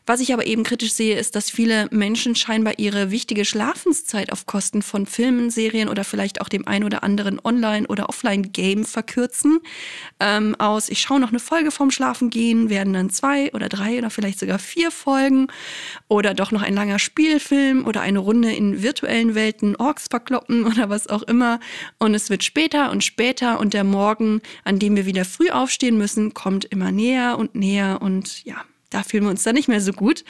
Was 0.09 0.21
ich 0.21 0.31
aber 0.31 0.45
eben 0.45 0.63
kritisch 0.63 0.93
sehe, 0.93 1.19
ist, 1.19 1.35
dass 1.35 1.49
viele 1.49 1.89
Menschen 1.91 2.33
scheinbar 2.33 2.79
ihre 2.79 3.11
wichtige 3.11 3.43
Schlafenszeit 3.43 4.31
auf 4.31 4.45
Kosten 4.45 4.81
von 4.81 5.05
Filmen, 5.05 5.49
Serien 5.49 5.89
oder 5.89 6.05
vielleicht 6.05 6.39
auch 6.39 6.47
dem 6.47 6.65
ein 6.65 6.85
oder 6.85 7.03
anderen 7.03 7.41
Online- 7.43 7.87
oder 7.87 8.07
Offline-Game 8.07 8.85
verkürzen. 8.85 9.59
Ähm, 10.21 10.55
aus, 10.59 10.87
ich 10.87 11.01
schaue 11.01 11.19
noch 11.19 11.27
eine 11.27 11.41
Folge 11.41 11.71
vorm 11.71 11.91
Schlafen 11.91 12.29
gehen, 12.29 12.69
werden 12.69 12.93
dann 12.93 13.09
zwei 13.09 13.51
oder 13.51 13.67
drei 13.67 13.97
oder 13.97 14.09
vielleicht 14.09 14.39
sogar 14.39 14.59
vier 14.59 14.91
Folgen 14.91 15.47
oder 16.07 16.33
doch 16.33 16.53
noch 16.53 16.61
ein 16.61 16.73
langer 16.73 16.99
Spielfilm 16.99 17.85
oder 17.85 17.99
eine 17.99 18.19
Runde 18.19 18.53
in 18.53 18.81
virtuellen 18.81 19.35
Welten 19.35 19.75
Orks 19.75 20.05
verkloppen 20.09 20.65
oder 20.65 20.89
was 20.89 21.07
auch 21.07 21.23
immer. 21.23 21.59
Und 21.99 22.13
es 22.13 22.29
wird 22.29 22.45
später 22.45 22.91
und 22.91 23.03
später 23.03 23.59
und 23.59 23.73
der 23.73 23.83
Morgen, 23.83 24.41
an 24.63 24.79
dem 24.79 24.95
wir 24.95 25.05
wieder 25.05 25.25
früh 25.25 25.49
aufstehen 25.49 25.97
müssen, 25.97 26.33
kommt 26.33 26.63
immer 26.63 26.93
näher 26.93 27.37
und 27.37 27.55
näher 27.55 28.01
und 28.01 28.45
ja, 28.45 28.63
da 28.89 29.03
fühlen 29.03 29.23
wir 29.23 29.29
uns 29.29 29.43
dann 29.43 29.55
nicht 29.55 29.67
mehr 29.67 29.81
so 29.81 29.93
gut. 29.93 30.23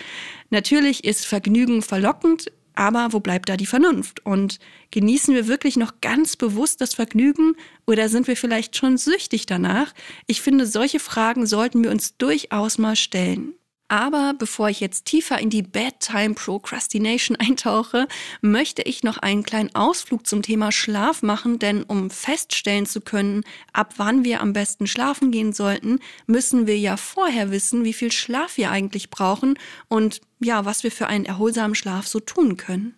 Natürlich 0.50 1.04
ist 1.04 1.26
Vergnügen 1.26 1.82
verlockend, 1.82 2.52
aber 2.78 3.12
wo 3.12 3.20
bleibt 3.20 3.50
da 3.50 3.58
die 3.58 3.66
Vernunft? 3.66 4.24
Und 4.26 4.60
genießen 4.92 5.34
wir 5.34 5.48
wirklich 5.48 5.78
noch 5.78 6.00
ganz 6.00 6.36
bewusst 6.36 6.80
das 6.80 6.94
Vergnügen 6.94 7.56
oder 7.88 8.08
sind 8.08 8.28
wir 8.28 8.38
vielleicht 8.38 8.76
schon 8.78 8.98
süchtig 8.98 9.48
danach? 9.48 9.94
Ich 10.28 10.42
finde, 10.42 10.68
solche 10.68 11.00
Fragen 11.00 11.48
sollten 11.48 11.84
wir 11.84 11.92
uns 11.92 12.18
durchaus 12.18 12.78
mal 12.78 12.96
stellen. 12.96 13.56
Aber 13.88 14.34
bevor 14.38 14.70
ich 14.70 14.80
jetzt 14.80 15.06
tiefer 15.06 15.40
in 15.40 15.50
die 15.50 15.62
Bedtime 15.62 16.34
Procrastination 16.34 17.36
eintauche, 17.40 18.08
möchte 18.42 18.82
ich 18.82 19.04
noch 19.04 19.18
einen 19.18 19.44
kleinen 19.44 19.74
Ausflug 19.76 20.28
zum 20.28 20.42
Thema 20.42 20.72
Schlaf 20.72 21.24
machen, 21.24 21.60
denn 21.60 21.84
um 21.84 22.10
feststellen 22.10 22.86
zu 22.86 23.02
können, 23.02 23.44
ab 23.74 23.94
wann 23.98 24.24
wir 24.24 24.42
am 24.42 24.54
besten 24.54 24.88
schlafen 24.88 25.32
gehen 25.32 25.54
sollten, 25.54 26.00
müssen 26.26 26.68
wir 26.68 26.78
ja 26.78 26.98
vorher 26.98 27.52
wissen, 27.52 27.84
wie 27.84 27.94
viel 27.94 28.12
Schlaf 28.12 28.58
wir 28.58 28.72
eigentlich 28.72 29.10
brauchen 29.10 29.58
und 29.88 30.22
ja, 30.40 30.66
was 30.66 30.84
wir 30.84 30.92
für 30.92 31.08
einen 31.08 31.26
erholsamen 31.26 31.76
Schlaf 31.76 32.08
so 32.08 32.20
tun 32.20 32.58
können. 32.58 32.96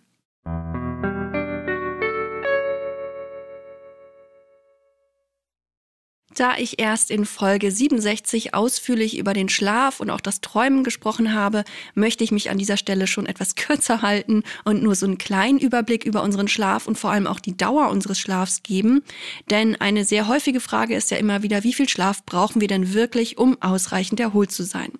Da 6.40 6.56
ich 6.56 6.80
erst 6.80 7.10
in 7.10 7.26
Folge 7.26 7.70
67 7.70 8.54
ausführlich 8.54 9.18
über 9.18 9.34
den 9.34 9.50
Schlaf 9.50 10.00
und 10.00 10.08
auch 10.08 10.22
das 10.22 10.40
Träumen 10.40 10.84
gesprochen 10.84 11.34
habe, 11.34 11.64
möchte 11.94 12.24
ich 12.24 12.32
mich 12.32 12.48
an 12.48 12.56
dieser 12.56 12.78
Stelle 12.78 13.06
schon 13.06 13.26
etwas 13.26 13.54
kürzer 13.56 14.00
halten 14.00 14.42
und 14.64 14.82
nur 14.82 14.94
so 14.94 15.04
einen 15.04 15.18
kleinen 15.18 15.58
Überblick 15.58 16.06
über 16.06 16.22
unseren 16.22 16.48
Schlaf 16.48 16.86
und 16.86 16.96
vor 16.96 17.10
allem 17.10 17.26
auch 17.26 17.40
die 17.40 17.58
Dauer 17.58 17.90
unseres 17.90 18.18
Schlafs 18.18 18.62
geben. 18.62 19.02
Denn 19.50 19.78
eine 19.82 20.06
sehr 20.06 20.28
häufige 20.28 20.60
Frage 20.60 20.94
ist 20.94 21.10
ja 21.10 21.18
immer 21.18 21.42
wieder, 21.42 21.62
wie 21.62 21.74
viel 21.74 21.90
Schlaf 21.90 22.24
brauchen 22.24 22.62
wir 22.62 22.68
denn 22.68 22.94
wirklich, 22.94 23.36
um 23.36 23.60
ausreichend 23.60 24.18
erholt 24.18 24.50
zu 24.50 24.62
sein? 24.62 24.92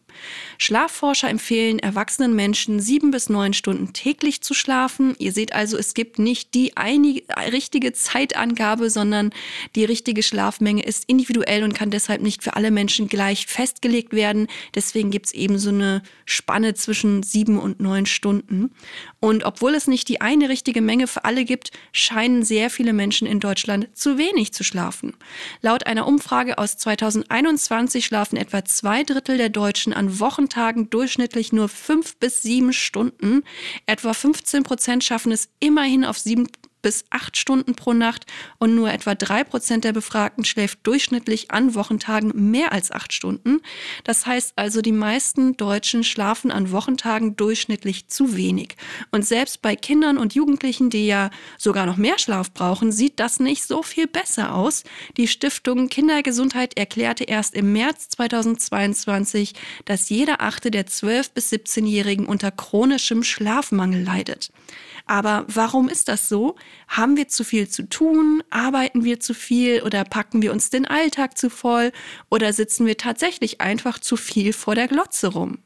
Schlafforscher 0.59 1.29
empfehlen 1.29 1.79
erwachsenen 1.79 2.35
Menschen 2.35 2.81
sieben 2.81 3.11
bis 3.11 3.29
neun 3.29 3.55
Stunden 3.55 3.93
täglich 3.93 4.43
zu 4.43 4.55
schlafen. 4.55 5.15
Ihr 5.19 5.33
seht 5.33 5.53
also, 5.53 5.77
es 5.77 5.95
gibt 5.95 6.19
nicht 6.19 6.55
die 6.55 6.77
eine, 6.77 7.23
richtige 7.53 7.93
Zeitangabe, 7.93 8.91
sondern 8.91 9.31
die 9.75 9.85
richtige 9.85 10.23
Schlafmenge 10.23 10.83
ist 10.83 11.05
individuell 11.07 11.65
und 11.65 11.75
kann 11.75 11.91
deshalb 11.91 12.23
nicht 12.23 12.43
für 12.43 12.57
alle 12.57 12.71
Menschen 12.71 13.09
gleich 13.09 13.47
festgelegt 13.47 14.13
werden. 14.13 14.49
Deswegen 14.75 15.11
gibt 15.11 15.27
es 15.27 15.35
eben 15.35 15.59
so 15.59 15.71
eine 15.71 16.03
Spanne 16.25 16.75
zwischen 16.75 17.23
sieben 17.23 17.59
und 17.59 17.81
neun 17.81 18.07
Stunden. 18.07 18.73
Und 19.21 19.45
obwohl 19.45 19.75
es 19.75 19.87
nicht 19.87 20.09
die 20.09 20.21
eine 20.21 20.49
richtige 20.49 20.81
Menge 20.81 21.07
für 21.07 21.25
alle 21.25 21.45
gibt, 21.45 21.71
scheinen 21.93 22.43
sehr 22.43 22.71
viele 22.71 22.93
Menschen 22.93 23.27
in 23.27 23.41
Deutschland 23.41 23.89
zu 23.95 24.19
wenig 24.19 24.53
zu 24.53 24.65
schlafen. 24.65 25.15
Laut 25.61 25.87
einer 25.87 26.07
Umfrage 26.07 26.59
aus 26.59 26.77
2021 26.77 28.05
schlafen 28.05 28.37
etwa 28.37 28.65
zwei 28.65 29.03
Drittel 29.03 29.37
der 29.37 29.49
Deutschen 29.49 29.93
an 30.01 30.19
Wochentagen 30.19 30.89
durchschnittlich 30.89 31.53
nur 31.53 31.69
fünf 31.69 32.17
bis 32.17 32.41
sieben 32.41 32.73
Stunden. 32.73 33.43
Etwa 33.85 34.15
15 34.15 34.63
Prozent 34.63 35.05
schaffen 35.05 35.31
es 35.31 35.51
immerhin 35.61 36.07
auf 36.07 36.19
sieben 36.19 36.49
bis 36.83 37.05
acht 37.11 37.37
Stunden 37.37 37.75
pro 37.75 37.93
Nacht 37.93 38.27
und 38.59 38.75
nur 38.75 38.93
etwa 38.93 39.15
drei 39.15 39.45
Prozent 39.45 39.85
der 39.85 39.93
Befragten 39.93 40.45
schläft 40.45 40.81
durchschnittlich 40.85 41.51
an 41.51 41.75
Wochentagen 41.75 42.51
mehr 42.51 42.73
als 42.73 42.91
acht 42.91 43.13
Stunden. 43.13 43.61
Das 44.05 44.27
heißt 44.27 44.53
also, 44.57 44.83
die 44.83 44.93
meisten 44.93 45.57
Deutschen 45.57 46.05
schlafen 46.05 46.51
an 46.51 46.73
Wochentagen 46.73 47.37
durchschnittlich 47.37 48.09
zu 48.09 48.37
wenig. 48.37 48.77
Und 49.11 49.27
selbst 49.27 49.63
bei 49.63 49.77
Kindern 49.77 50.19
und 50.19 50.35
Jugendlichen, 50.35 50.91
die 50.91 51.07
ja 51.07 51.31
sogar 51.59 51.87
noch 51.87 51.97
mehr 51.97 52.19
Schlaf 52.19 52.53
brauchen, 52.53 52.93
sieht 52.93 53.21
das 53.21 53.41
nicht 53.41 53.65
so 53.65 53.83
viel 53.83 54.07
besser 54.07 54.55
aus. 54.55 54.85
Die 55.17 55.29
Stiftung 55.29 55.89
Kindergesundheit 55.89 56.77
erklärte 56.77 57.25
erst 57.25 57.55
im 57.55 57.73
März 57.73 58.09
2022, 58.11 59.55
dass 59.85 60.09
jeder 60.09 60.41
achte 60.41 60.71
der 60.71 60.87
12- 60.87 61.31
bis 61.35 61.53
17-Jährigen 61.53 62.27
unter 62.27 62.51
chronischem 62.51 63.23
Schlafmangel 63.23 64.03
leidet. 64.03 64.51
Aber 65.07 65.45
warum 65.49 65.89
ist 65.89 66.09
das 66.09 66.29
so? 66.29 66.57
Haben 66.89 67.17
wir 67.17 67.29
zu 67.29 67.45
viel 67.45 67.69
zu 67.69 67.89
tun? 67.89 68.43
Arbeiten 68.51 69.05
wir 69.05 69.21
zu 69.21 69.35
viel 69.35 69.83
oder 69.83 70.05
packen 70.05 70.43
wir 70.43 70.53
uns 70.53 70.71
den 70.71 70.87
Alltag 70.87 71.39
zu 71.39 71.51
voll? 71.51 71.93
Oder 72.31 72.53
sitzen 72.53 72.87
wir 72.87 72.97
tatsächlich 72.97 73.61
einfach 73.61 73.99
zu 73.99 74.17
viel 74.17 74.53
vor 74.53 74.75
der 74.75 74.89
Glotze 74.89 75.29
rum? 75.29 75.59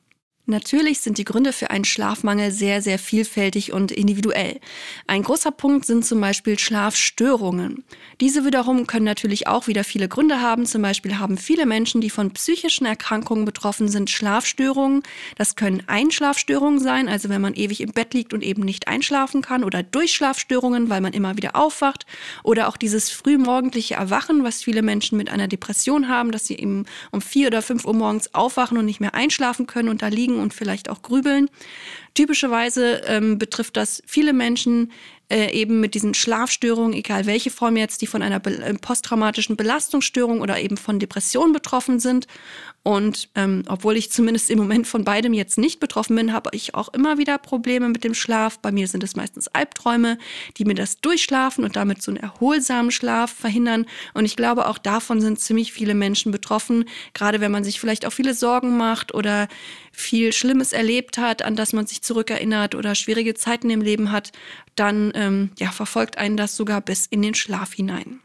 Natürlich 0.47 1.01
sind 1.01 1.17
die 1.17 1.25
Gründe 1.25 1.55
für 1.55 1.71
einen 1.71 1.87
Schlafmangel 1.87 2.53
sehr, 2.53 2.83
sehr 2.83 2.99
vielfältig 2.99 3.73
und 3.73 3.91
individuell. 3.91 4.61
Ein 5.07 5.23
großer 5.23 5.51
Punkt 5.51 5.87
sind 5.87 6.05
zum 6.05 6.21
Beispiel 6.21 6.59
Schlafstörungen. 6.59 7.83
Diese 8.21 8.45
wiederum 8.45 8.87
können 8.87 9.07
natürlich 9.07 9.47
auch 9.47 9.69
wieder 9.69 9.85
viele 9.85 10.07
Gründe 10.07 10.43
haben. 10.43 10.67
Zum 10.67 10.83
Beispiel 10.83 11.19
haben 11.19 11.39
viele 11.39 11.65
Menschen, 11.65 12.03
die 12.03 12.11
von 12.11 12.31
psychischen 12.33 12.85
Erkrankungen 12.85 13.47
betroffen 13.47 13.89
sind, 13.89 14.11
Schlafstörungen. 14.11 15.03
Das 15.37 15.57
können 15.57 15.83
Einschlafstörungen 15.87 16.79
sein, 16.79 17.09
also 17.09 17.31
wenn 17.31 17.41
man 17.41 17.55
ewig 17.55 17.81
im 17.81 17.93
Bett 17.93 18.13
liegt 18.13 18.35
und 18.35 18.43
eben 18.43 18.65
nicht 18.65 18.87
einschlafen 18.87 19.41
kann, 19.41 19.65
oder 19.65 19.83
Durchschlafstörungen, 19.83 20.91
weil 20.91 21.01
man 21.01 21.15
immer 21.15 21.39
wieder 21.39 21.57
aufwacht, 21.57 22.05
oder 22.43 22.69
auch 22.69 22.77
dieses 22.77 23.11
frühmorgendliche 23.11 23.95
Erwachen, 23.95 24.45
was 24.45 24.63
viele 24.63 24.83
Menschen 24.83 25.17
mit 25.17 25.31
einer 25.31 25.49
Depression 25.49 26.09
haben, 26.09 26.33
dass 26.33 26.47
sie 26.47 26.59
eben 26.59 26.85
um 27.13 27.23
vier 27.23 27.47
oder 27.47 27.63
fünf 27.63 27.87
Uhr 27.87 27.95
morgens 27.95 28.35
aufwachen 28.35 28.77
und 28.77 28.85
nicht 28.85 29.01
mehr 29.01 29.15
einschlafen 29.15 29.67
können 29.67 29.89
und 29.89 30.03
da 30.03 30.09
liegen 30.09 30.34
überlegen 30.35 30.41
und 30.41 30.55
vielleicht 30.55 30.89
auch 30.89 31.03
grübeln. 31.03 31.49
Typischerweise 32.15 33.03
ähm, 33.07 33.39
betrifft 33.39 33.77
das 33.77 34.03
viele 34.07 34.33
Menschen 34.33 34.93
äh, 35.35 35.51
eben 35.51 35.81
mit 35.81 35.95
diesen 35.95 36.15
Schlafstörungen, 36.15 36.93
egal 36.93 37.27
welche 37.27 37.51
Form 37.51 37.77
jetzt, 37.77 38.01
die 38.03 38.07
von 38.07 38.23
einer 38.23 38.39
be 38.39 38.57
äh, 38.57 38.73
posttraumatischen 38.75 39.57
Belastungsstörung 39.57 40.41
oder 40.41 40.61
eben 40.61 40.77
von 40.77 41.01
Depressionen 41.01 41.53
betroffen 41.53 41.99
sind. 41.99 42.29
Und 42.85 43.31
ähm, 43.35 43.65
obwohl 43.67 43.97
ich 43.97 44.13
zumindest 44.13 44.51
im 44.51 44.59
Moment 44.59 44.87
von 44.87 45.05
beidem 45.05 45.33
jetzt 45.33 45.57
nicht 45.59 45.81
betroffen 45.81 46.15
bin, 46.17 46.35
habe 46.35 46.51
ich 46.53 46.75
auch 46.75 46.93
immer 46.93 47.19
wieder 47.19 47.39
Probleme 47.39 47.89
mit 47.89 48.05
dem 48.05 48.15
Schlaf. 48.15 48.59
Bei 48.61 48.71
mir 48.71 48.87
sind 48.87 49.03
es 49.03 49.17
meistens 49.17 49.49
Albträume, 49.49 50.19
die 50.59 50.67
mir 50.67 50.75
das 50.75 51.01
Durchschlafen 51.01 51.65
und 51.65 51.77
damit 51.77 52.03
so 52.03 52.11
einen 52.11 52.21
erholsamen 52.21 52.91
Schlaf 52.91 53.33
verhindern. 53.33 53.87
Und 54.13 54.27
ich 54.27 54.37
glaube, 54.37 54.69
auch 54.69 54.79
davon 54.79 55.23
sind 55.23 55.41
ziemlich 55.41 55.73
viele 55.73 55.95
Menschen 55.95 56.31
betroffen, 56.31 56.85
gerade 57.15 57.41
wenn 57.41 57.51
man 57.51 57.65
sich 57.65 57.81
vielleicht 57.81 58.07
auch 58.07 58.13
viele 58.13 58.35
Sorgen 58.35 58.77
macht 58.77 59.15
oder 59.15 59.49
viel 59.91 60.33
Schlimmes 60.33 60.73
erlebt 60.73 61.19
hat, 61.19 61.43
an 61.43 61.57
das 61.57 61.73
man 61.73 61.87
sich 61.87 62.03
zurückerinnert 62.03 62.75
oder 62.75 62.95
schwierige 62.95 63.35
Zeiten 63.35 63.71
im 63.71 63.81
Leben 63.81 64.13
hat, 64.13 64.33
dann 64.77 65.13
ähm, 65.15 65.51
ja, 65.59 65.71
verfolgt 65.71 66.19
einen 66.19 66.37
das 66.37 66.57
sogar 66.57 66.81
bis 66.81 67.07
in 67.07 67.23
den 67.23 67.35
Schlaf 67.35 67.73
hinein. 67.75 68.21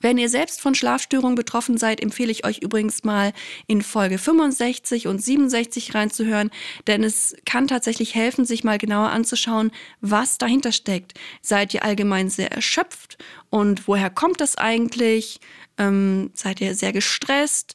Wenn 0.00 0.16
ihr 0.16 0.28
selbst 0.28 0.60
von 0.60 0.76
Schlafstörungen 0.76 1.34
betroffen 1.34 1.76
seid, 1.76 2.00
empfehle 2.00 2.30
ich 2.30 2.46
euch 2.46 2.58
übrigens 2.58 3.02
mal 3.02 3.32
in 3.66 3.82
Folge 3.82 4.18
65 4.18 5.08
und 5.08 5.22
67 5.22 5.92
reinzuhören, 5.94 6.50
denn 6.86 7.02
es 7.02 7.34
kann 7.44 7.66
tatsächlich 7.66 8.14
helfen, 8.14 8.44
sich 8.44 8.62
mal 8.62 8.78
genauer 8.78 9.10
anzuschauen, 9.10 9.72
was 10.00 10.38
dahinter 10.38 10.70
steckt. 10.70 11.14
Seid 11.42 11.74
ihr 11.74 11.82
allgemein 11.82 12.30
sehr 12.30 12.52
erschöpft 12.52 13.18
und 13.50 13.88
woher 13.88 14.10
kommt 14.10 14.40
das 14.40 14.56
eigentlich? 14.56 15.40
Ähm, 15.78 16.30
seid 16.32 16.60
ihr 16.60 16.76
sehr 16.76 16.92
gestresst? 16.92 17.74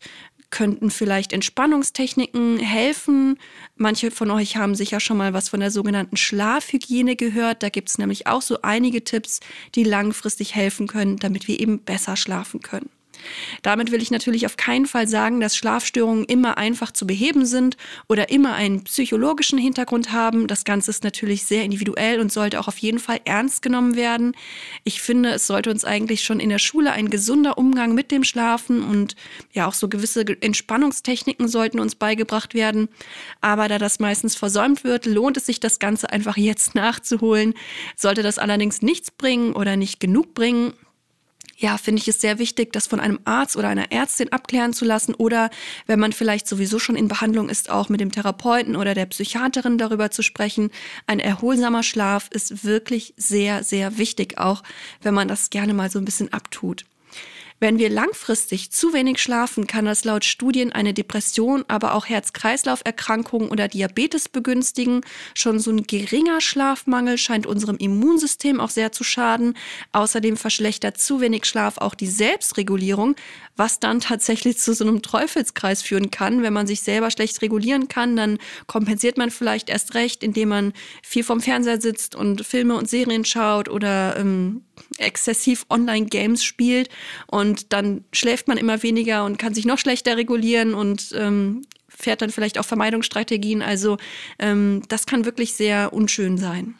Könnten 0.53 0.91
vielleicht 0.91 1.33
Entspannungstechniken 1.33 2.59
helfen. 2.59 3.39
Manche 3.75 4.11
von 4.11 4.29
euch 4.29 4.55
haben 4.55 4.75
sicher 4.75 4.99
schon 4.99 5.17
mal 5.17 5.33
was 5.33 5.49
von 5.49 5.59
der 5.59 5.71
sogenannten 5.71 6.15
Schlafhygiene 6.15 7.15
gehört. 7.15 7.63
Da 7.63 7.69
gibt 7.69 7.89
es 7.89 7.97
nämlich 7.97 8.27
auch 8.27 8.43
so 8.43 8.59
einige 8.61 9.03
Tipps, 9.03 9.39
die 9.73 9.83
langfristig 9.83 10.53
helfen 10.53 10.85
können, 10.85 11.17
damit 11.17 11.47
wir 11.47 11.59
eben 11.59 11.79
besser 11.79 12.15
schlafen 12.15 12.61
können. 12.61 12.91
Damit 13.61 13.91
will 13.91 14.01
ich 14.01 14.11
natürlich 14.11 14.45
auf 14.45 14.57
keinen 14.57 14.85
Fall 14.85 15.07
sagen, 15.07 15.39
dass 15.39 15.55
Schlafstörungen 15.55 16.25
immer 16.25 16.57
einfach 16.57 16.91
zu 16.91 17.07
beheben 17.07 17.45
sind 17.45 17.77
oder 18.07 18.29
immer 18.29 18.53
einen 18.53 18.83
psychologischen 18.83 19.57
Hintergrund 19.57 20.11
haben. 20.11 20.47
Das 20.47 20.63
Ganze 20.63 20.91
ist 20.91 21.03
natürlich 21.03 21.45
sehr 21.45 21.63
individuell 21.63 22.19
und 22.19 22.31
sollte 22.31 22.59
auch 22.59 22.67
auf 22.67 22.77
jeden 22.77 22.99
Fall 22.99 23.19
ernst 23.25 23.61
genommen 23.61 23.95
werden. 23.95 24.35
Ich 24.83 25.01
finde, 25.01 25.31
es 25.31 25.47
sollte 25.47 25.69
uns 25.69 25.85
eigentlich 25.85 26.23
schon 26.23 26.39
in 26.39 26.49
der 26.49 26.59
Schule 26.59 26.91
ein 26.91 27.09
gesunder 27.09 27.57
Umgang 27.57 27.93
mit 27.93 28.11
dem 28.11 28.23
Schlafen 28.23 28.83
und 28.83 29.15
ja 29.51 29.67
auch 29.67 29.73
so 29.73 29.87
gewisse 29.87 30.25
Entspannungstechniken 30.41 31.47
sollten 31.47 31.79
uns 31.79 31.95
beigebracht 31.95 32.53
werden. 32.53 32.89
Aber 33.41 33.67
da 33.67 33.77
das 33.77 33.99
meistens 33.99 34.35
versäumt 34.35 34.83
wird, 34.83 35.05
lohnt 35.05 35.37
es 35.37 35.45
sich, 35.45 35.59
das 35.59 35.79
Ganze 35.79 36.09
einfach 36.09 36.37
jetzt 36.37 36.75
nachzuholen. 36.75 37.53
Sollte 37.95 38.23
das 38.23 38.39
allerdings 38.39 38.81
nichts 38.81 39.11
bringen 39.11 39.53
oder 39.53 39.77
nicht 39.77 39.99
genug 39.99 40.33
bringen, 40.33 40.73
ja, 41.57 41.77
finde 41.77 42.01
ich 42.01 42.07
es 42.07 42.19
sehr 42.19 42.39
wichtig, 42.39 42.73
das 42.73 42.87
von 42.87 42.99
einem 42.99 43.19
Arzt 43.25 43.55
oder 43.55 43.67
einer 43.67 43.91
Ärztin 43.91 44.31
abklären 44.31 44.73
zu 44.73 44.85
lassen 44.85 45.13
oder 45.13 45.49
wenn 45.85 45.99
man 45.99 46.11
vielleicht 46.11 46.47
sowieso 46.47 46.79
schon 46.79 46.95
in 46.95 47.07
Behandlung 47.07 47.49
ist, 47.49 47.69
auch 47.69 47.89
mit 47.89 47.99
dem 47.99 48.11
Therapeuten 48.11 48.75
oder 48.75 48.93
der 48.93 49.05
Psychiaterin 49.05 49.77
darüber 49.77 50.11
zu 50.11 50.23
sprechen. 50.23 50.71
Ein 51.07 51.19
erholsamer 51.19 51.83
Schlaf 51.83 52.29
ist 52.31 52.63
wirklich 52.63 53.13
sehr, 53.17 53.63
sehr 53.63 53.97
wichtig, 53.97 54.37
auch 54.37 54.63
wenn 55.01 55.13
man 55.13 55.27
das 55.27 55.49
gerne 55.49 55.73
mal 55.73 55.89
so 55.89 55.99
ein 55.99 56.05
bisschen 56.05 56.33
abtut. 56.33 56.85
Wenn 57.59 57.77
wir 57.77 57.89
langfristig 57.89 58.71
zu 58.71 58.93
wenig 58.93 59.21
schlafen, 59.21 59.67
kann 59.67 59.85
das 59.85 60.03
laut 60.03 60.25
Studien 60.25 60.71
eine 60.71 60.93
Depression, 60.93 61.63
aber 61.67 61.93
auch 61.93 62.07
Herz-Kreislauf-Erkrankungen 62.07 63.49
oder 63.49 63.67
Diabetes 63.67 64.27
begünstigen. 64.29 65.01
Schon 65.33 65.59
so 65.59 65.71
ein 65.71 65.83
geringer 65.83 66.41
Schlafmangel 66.41 67.17
scheint 67.17 67.45
unserem 67.45 67.77
Immunsystem 67.77 68.59
auch 68.59 68.69
sehr 68.69 68.91
zu 68.91 69.03
schaden. 69.03 69.55
Außerdem 69.91 70.37
verschlechtert 70.37 70.97
zu 70.97 71.21
wenig 71.21 71.45
Schlaf 71.45 71.77
auch 71.77 71.95
die 71.95 72.07
Selbstregulierung, 72.07 73.15
was 73.55 73.79
dann 73.79 73.99
tatsächlich 73.99 74.57
zu 74.57 74.73
so 74.73 74.85
einem 74.85 75.01
Teufelskreis 75.01 75.81
führen 75.81 76.11
kann. 76.11 76.43
Wenn 76.43 76.53
man 76.53 76.67
sich 76.67 76.81
selber 76.81 77.11
schlecht 77.11 77.41
regulieren 77.41 77.87
kann, 77.87 78.15
dann 78.15 78.39
kompensiert 78.67 79.17
man 79.17 79.31
vielleicht 79.31 79.69
erst 79.69 79.93
recht, 79.93 80.23
indem 80.23 80.49
man 80.49 80.73
viel 81.01 81.23
vom 81.23 81.39
Fernseher 81.39 81.79
sitzt 81.79 82.15
und 82.15 82.45
Filme 82.45 82.75
und 82.75 82.89
Serien 82.89 83.25
schaut 83.25 83.69
oder 83.69 84.17
ähm, 84.17 84.63
exzessiv 84.97 85.65
Online-Games 85.69 86.43
spielt 86.43 86.89
und 87.27 87.73
dann 87.73 88.03
schläft 88.11 88.47
man 88.47 88.57
immer 88.57 88.83
weniger 88.83 89.25
und 89.25 89.37
kann 89.37 89.53
sich 89.53 89.65
noch 89.65 89.79
schlechter 89.79 90.17
regulieren 90.17 90.73
und 90.73 91.13
ähm, 91.15 91.63
fährt 91.89 92.21
dann 92.21 92.29
vielleicht 92.29 92.57
auch 92.57 92.65
Vermeidungsstrategien. 92.65 93.61
Also 93.61 93.97
ähm, 94.39 94.83
das 94.89 95.05
kann 95.05 95.25
wirklich 95.25 95.53
sehr 95.53 95.93
unschön 95.93 96.37
sein. 96.37 96.75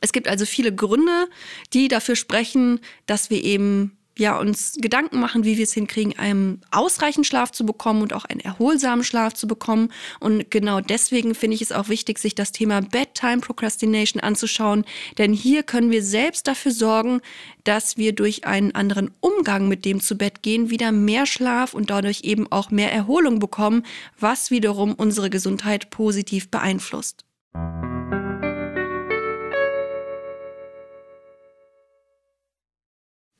Es 0.00 0.12
gibt 0.12 0.26
also 0.26 0.44
viele 0.46 0.74
Gründe, 0.74 1.28
die 1.72 1.88
dafür 1.88 2.16
sprechen, 2.16 2.80
dass 3.06 3.30
wir 3.30 3.42
eben 3.42 3.96
ja, 4.18 4.38
uns 4.38 4.76
Gedanken 4.78 5.20
machen, 5.20 5.44
wie 5.44 5.56
wir 5.56 5.64
es 5.64 5.72
hinkriegen, 5.72 6.18
einen 6.18 6.60
ausreichend 6.70 7.26
Schlaf 7.26 7.50
zu 7.50 7.64
bekommen 7.64 8.02
und 8.02 8.12
auch 8.12 8.26
einen 8.26 8.40
erholsamen 8.40 9.04
Schlaf 9.04 9.32
zu 9.34 9.46
bekommen. 9.46 9.90
Und 10.20 10.50
genau 10.50 10.80
deswegen 10.80 11.34
finde 11.34 11.54
ich 11.54 11.62
es 11.62 11.72
auch 11.72 11.88
wichtig, 11.88 12.18
sich 12.18 12.34
das 12.34 12.52
Thema 12.52 12.82
Bedtime 12.82 13.40
Procrastination 13.40 14.22
anzuschauen. 14.22 14.84
Denn 15.16 15.32
hier 15.32 15.62
können 15.62 15.90
wir 15.90 16.02
selbst 16.02 16.46
dafür 16.46 16.72
sorgen, 16.72 17.20
dass 17.64 17.96
wir 17.96 18.12
durch 18.14 18.44
einen 18.44 18.74
anderen 18.74 19.12
Umgang 19.20 19.68
mit 19.68 19.84
dem 19.84 20.00
zu 20.00 20.16
Bett 20.16 20.42
gehen 20.42 20.68
wieder 20.68 20.92
mehr 20.92 21.24
Schlaf 21.24 21.72
und 21.72 21.88
dadurch 21.88 22.22
eben 22.24 22.50
auch 22.52 22.70
mehr 22.70 22.92
Erholung 22.92 23.38
bekommen, 23.38 23.84
was 24.18 24.50
wiederum 24.50 24.94
unsere 24.94 25.30
Gesundheit 25.30 25.90
positiv 25.90 26.50
beeinflusst. 26.50 27.24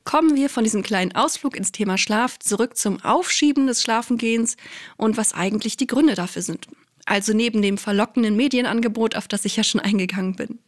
Kommen 0.04 0.36
wir 0.36 0.48
von 0.48 0.64
diesem 0.64 0.82
kleinen 0.82 1.14
Ausflug 1.14 1.56
ins 1.56 1.72
Thema 1.72 1.98
Schlaf 1.98 2.38
zurück 2.38 2.76
zum 2.76 3.02
Aufschieben 3.04 3.66
des 3.66 3.82
Schlafengehens 3.82 4.56
und 4.96 5.16
was 5.16 5.34
eigentlich 5.34 5.76
die 5.76 5.86
Gründe 5.86 6.14
dafür 6.14 6.42
sind. 6.42 6.66
Also 7.04 7.32
neben 7.32 7.62
dem 7.62 7.78
verlockenden 7.78 8.36
Medienangebot, 8.36 9.16
auf 9.16 9.26
das 9.26 9.44
ich 9.44 9.56
ja 9.56 9.64
schon 9.64 9.80
eingegangen 9.80 10.36
bin. 10.36 10.60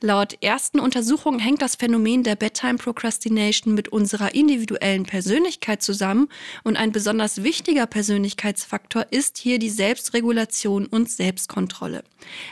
Laut 0.00 0.36
ersten 0.42 0.80
Untersuchungen 0.80 1.38
hängt 1.38 1.62
das 1.62 1.76
Phänomen 1.76 2.24
der 2.24 2.36
Bedtime 2.36 2.78
Procrastination 2.78 3.74
mit 3.74 3.88
unserer 3.88 4.34
individuellen 4.34 5.04
Persönlichkeit 5.04 5.82
zusammen 5.82 6.28
und 6.64 6.76
ein 6.76 6.92
besonders 6.92 7.42
wichtiger 7.42 7.86
Persönlichkeitsfaktor 7.86 9.06
ist 9.10 9.38
hier 9.38 9.58
die 9.58 9.70
Selbstregulation 9.70 10.86
und 10.86 11.10
Selbstkontrolle. 11.10 12.02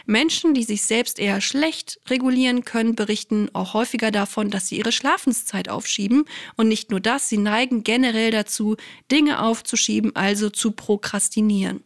Menschen, 0.07 0.55
die 0.55 0.63
sich 0.63 0.85
selbst 0.85 1.19
eher 1.19 1.41
schlecht 1.41 2.01
regulieren 2.09 2.65
können, 2.65 2.95
berichten 2.95 3.51
auch 3.53 3.75
häufiger 3.75 4.11
davon, 4.11 4.51
dass 4.51 4.69
sie 4.69 4.79
ihre 4.79 4.93
Schlafenszeit 4.93 5.69
aufschieben 5.69 6.25
und 6.57 6.69
nicht 6.69 6.91
nur 6.91 7.01
das, 7.01 7.29
sie 7.29 7.39
neigen 7.39 7.83
generell 7.83 8.31
dazu, 8.31 8.77
Dinge 9.11 9.43
aufzuschieben, 9.43 10.15
also 10.15 10.51
zu 10.51 10.71
prokrastinieren. 10.71 11.83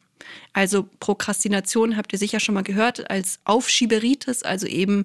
Also 0.53 0.89
Prokrastination 1.01 1.97
habt 1.97 2.13
ihr 2.13 2.19
sicher 2.19 2.41
schon 2.41 2.55
mal 2.55 2.63
gehört 2.63 3.11
als 3.11 3.39
Aufschieberitis, 3.45 4.43
also 4.43 4.67
eben 4.67 5.05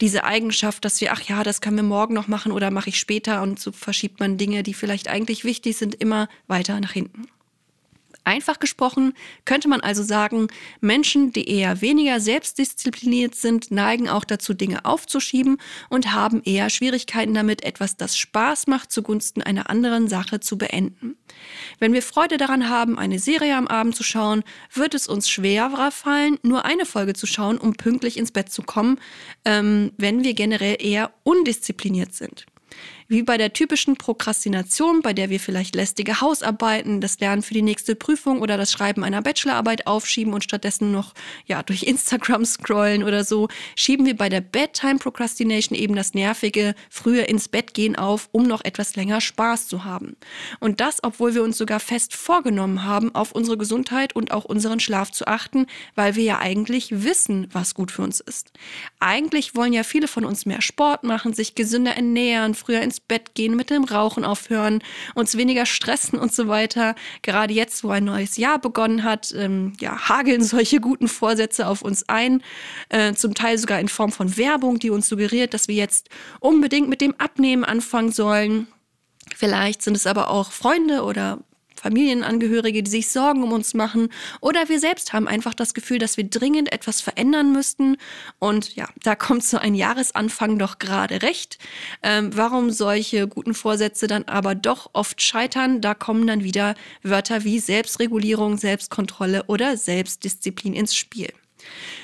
diese 0.00 0.24
Eigenschaft, 0.24 0.84
dass 0.84 1.00
wir, 1.00 1.12
ach 1.12 1.22
ja, 1.22 1.42
das 1.42 1.60
können 1.60 1.76
wir 1.76 1.82
morgen 1.82 2.14
noch 2.14 2.28
machen 2.28 2.52
oder 2.52 2.70
mache 2.70 2.90
ich 2.90 2.98
später 2.98 3.42
und 3.42 3.58
so 3.58 3.72
verschiebt 3.72 4.20
man 4.20 4.38
Dinge, 4.38 4.62
die 4.62 4.74
vielleicht 4.74 5.08
eigentlich 5.08 5.44
wichtig 5.44 5.76
sind, 5.76 5.94
immer 5.94 6.28
weiter 6.46 6.80
nach 6.80 6.92
hinten. 6.92 7.26
Einfach 8.26 8.58
gesprochen 8.58 9.14
könnte 9.44 9.68
man 9.68 9.82
also 9.82 10.02
sagen, 10.02 10.48
Menschen, 10.80 11.32
die 11.32 11.48
eher 11.48 11.80
weniger 11.80 12.18
selbstdiszipliniert 12.18 13.36
sind, 13.36 13.70
neigen 13.70 14.08
auch 14.08 14.24
dazu, 14.24 14.52
Dinge 14.52 14.84
aufzuschieben 14.84 15.58
und 15.90 16.12
haben 16.12 16.42
eher 16.44 16.68
Schwierigkeiten 16.68 17.34
damit, 17.34 17.62
etwas, 17.62 17.96
das 17.96 18.18
Spaß 18.18 18.66
macht, 18.66 18.90
zugunsten 18.90 19.42
einer 19.42 19.70
anderen 19.70 20.08
Sache 20.08 20.40
zu 20.40 20.58
beenden. 20.58 21.14
Wenn 21.78 21.92
wir 21.92 22.02
Freude 22.02 22.36
daran 22.36 22.68
haben, 22.68 22.98
eine 22.98 23.20
Serie 23.20 23.56
am 23.56 23.68
Abend 23.68 23.94
zu 23.94 24.02
schauen, 24.02 24.42
wird 24.74 24.94
es 24.94 25.06
uns 25.06 25.30
schwerer 25.30 25.92
fallen, 25.92 26.40
nur 26.42 26.64
eine 26.64 26.84
Folge 26.84 27.14
zu 27.14 27.28
schauen, 27.28 27.58
um 27.58 27.74
pünktlich 27.74 28.16
ins 28.16 28.32
Bett 28.32 28.50
zu 28.50 28.62
kommen, 28.62 28.98
ähm, 29.44 29.92
wenn 29.98 30.24
wir 30.24 30.34
generell 30.34 30.78
eher 30.80 31.12
undiszipliniert 31.22 32.12
sind. 32.12 32.44
Wie 33.08 33.22
bei 33.22 33.38
der 33.38 33.52
typischen 33.52 33.96
Prokrastination, 33.96 35.00
bei 35.00 35.12
der 35.12 35.30
wir 35.30 35.38
vielleicht 35.38 35.76
lästige 35.76 36.20
Hausarbeiten, 36.20 37.00
das 37.00 37.20
Lernen 37.20 37.42
für 37.42 37.54
die 37.54 37.62
nächste 37.62 37.94
Prüfung 37.94 38.40
oder 38.40 38.56
das 38.56 38.72
Schreiben 38.72 39.04
einer 39.04 39.22
Bachelorarbeit 39.22 39.86
aufschieben 39.86 40.34
und 40.34 40.42
stattdessen 40.42 40.90
noch 40.90 41.14
ja, 41.46 41.62
durch 41.62 41.84
Instagram 41.84 42.44
scrollen 42.44 43.04
oder 43.04 43.22
so, 43.22 43.48
schieben 43.76 44.06
wir 44.06 44.16
bei 44.16 44.28
der 44.28 44.40
Bedtime 44.40 44.98
Procrastination 44.98 45.78
eben 45.78 45.94
das 45.94 46.14
nervige 46.14 46.74
früher 46.90 47.28
ins 47.28 47.48
Bett 47.48 47.74
gehen 47.74 47.94
auf, 47.94 48.28
um 48.32 48.42
noch 48.42 48.64
etwas 48.64 48.96
länger 48.96 49.20
Spaß 49.20 49.68
zu 49.68 49.84
haben. 49.84 50.16
Und 50.58 50.80
das, 50.80 50.98
obwohl 51.02 51.34
wir 51.34 51.44
uns 51.44 51.58
sogar 51.58 51.78
fest 51.78 52.14
vorgenommen 52.14 52.84
haben, 52.84 53.14
auf 53.14 53.32
unsere 53.32 53.56
Gesundheit 53.56 54.16
und 54.16 54.32
auch 54.32 54.44
unseren 54.44 54.80
Schlaf 54.80 55.12
zu 55.12 55.26
achten, 55.26 55.66
weil 55.94 56.16
wir 56.16 56.24
ja 56.24 56.38
eigentlich 56.38 57.04
wissen, 57.04 57.48
was 57.52 57.74
gut 57.74 57.92
für 57.92 58.02
uns 58.02 58.18
ist. 58.18 58.52
Eigentlich 58.98 59.54
wollen 59.54 59.72
ja 59.72 59.84
viele 59.84 60.08
von 60.08 60.24
uns 60.24 60.44
mehr 60.44 60.60
Sport 60.60 61.04
machen, 61.04 61.34
sich 61.34 61.54
gesünder 61.54 61.92
ernähren, 61.92 62.54
früher 62.54 62.80
ins 62.80 62.95
ins 62.96 63.00
Bett 63.00 63.34
gehen, 63.34 63.56
mit 63.56 63.70
dem 63.70 63.84
Rauchen 63.84 64.24
aufhören, 64.24 64.82
uns 65.14 65.36
weniger 65.36 65.66
stressen 65.66 66.18
und 66.18 66.32
so 66.32 66.48
weiter. 66.48 66.94
Gerade 67.22 67.52
jetzt, 67.52 67.84
wo 67.84 67.90
ein 67.90 68.04
neues 68.04 68.36
Jahr 68.36 68.58
begonnen 68.58 69.04
hat, 69.04 69.32
ähm, 69.36 69.74
ja, 69.80 70.08
hageln 70.08 70.42
solche 70.42 70.80
guten 70.80 71.08
Vorsätze 71.08 71.66
auf 71.66 71.82
uns 71.82 72.08
ein, 72.08 72.42
äh, 72.88 73.12
zum 73.14 73.34
Teil 73.34 73.58
sogar 73.58 73.80
in 73.80 73.88
Form 73.88 74.12
von 74.12 74.36
Werbung, 74.36 74.78
die 74.78 74.90
uns 74.90 75.08
suggeriert, 75.08 75.54
dass 75.54 75.68
wir 75.68 75.74
jetzt 75.74 76.08
unbedingt 76.40 76.88
mit 76.88 77.00
dem 77.00 77.14
Abnehmen 77.18 77.64
anfangen 77.64 78.12
sollen. 78.12 78.68
Vielleicht 79.34 79.82
sind 79.82 79.96
es 79.96 80.06
aber 80.06 80.30
auch 80.30 80.52
Freunde 80.52 81.02
oder 81.02 81.40
Familienangehörige, 81.86 82.82
die 82.82 82.90
sich 82.90 83.10
Sorgen 83.10 83.44
um 83.44 83.52
uns 83.52 83.72
machen 83.72 84.08
oder 84.40 84.68
wir 84.68 84.80
selbst 84.80 85.12
haben 85.12 85.28
einfach 85.28 85.54
das 85.54 85.72
Gefühl, 85.72 86.00
dass 86.00 86.16
wir 86.16 86.24
dringend 86.24 86.72
etwas 86.72 87.00
verändern 87.00 87.52
müssten. 87.52 87.96
Und 88.40 88.74
ja, 88.74 88.88
da 89.04 89.14
kommt 89.14 89.44
so 89.44 89.58
ein 89.58 89.76
Jahresanfang 89.76 90.58
doch 90.58 90.80
gerade 90.80 91.22
recht. 91.22 91.58
Ähm, 92.02 92.36
warum 92.36 92.70
solche 92.70 93.28
guten 93.28 93.54
Vorsätze 93.54 94.08
dann 94.08 94.24
aber 94.24 94.56
doch 94.56 94.90
oft 94.94 95.22
scheitern, 95.22 95.80
da 95.80 95.94
kommen 95.94 96.26
dann 96.26 96.42
wieder 96.42 96.74
Wörter 97.04 97.44
wie 97.44 97.60
Selbstregulierung, 97.60 98.58
Selbstkontrolle 98.58 99.44
oder 99.46 99.76
Selbstdisziplin 99.76 100.74
ins 100.74 100.96
Spiel. 100.96 101.32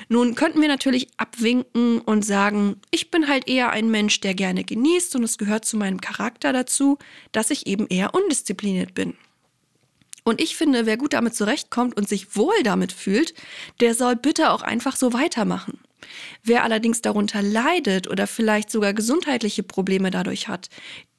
Nun 0.08 0.36
könnten 0.36 0.60
wir 0.60 0.68
natürlich 0.68 1.08
abwinken 1.16 2.00
und 2.00 2.24
sagen, 2.24 2.76
ich 2.92 3.10
bin 3.10 3.28
halt 3.28 3.48
eher 3.48 3.70
ein 3.70 3.90
Mensch, 3.90 4.20
der 4.20 4.34
gerne 4.34 4.62
genießt 4.62 5.16
und 5.16 5.24
es 5.24 5.38
gehört 5.38 5.64
zu 5.64 5.76
meinem 5.76 6.00
Charakter 6.00 6.52
dazu, 6.52 6.98
dass 7.32 7.50
ich 7.50 7.66
eben 7.66 7.88
eher 7.88 8.14
undiszipliniert 8.14 8.94
bin. 8.94 9.14
Und 10.24 10.40
ich 10.40 10.56
finde, 10.56 10.86
wer 10.86 10.96
gut 10.96 11.12
damit 11.12 11.34
zurechtkommt 11.34 11.96
und 11.96 12.08
sich 12.08 12.36
wohl 12.36 12.62
damit 12.62 12.92
fühlt, 12.92 13.34
der 13.80 13.94
soll 13.94 14.16
bitte 14.16 14.50
auch 14.50 14.62
einfach 14.62 14.96
so 14.96 15.12
weitermachen. 15.12 15.80
Wer 16.42 16.64
allerdings 16.64 17.00
darunter 17.02 17.42
leidet 17.42 18.08
oder 18.08 18.26
vielleicht 18.26 18.70
sogar 18.70 18.92
gesundheitliche 18.92 19.62
Probleme 19.62 20.10
dadurch 20.10 20.48
hat, 20.48 20.68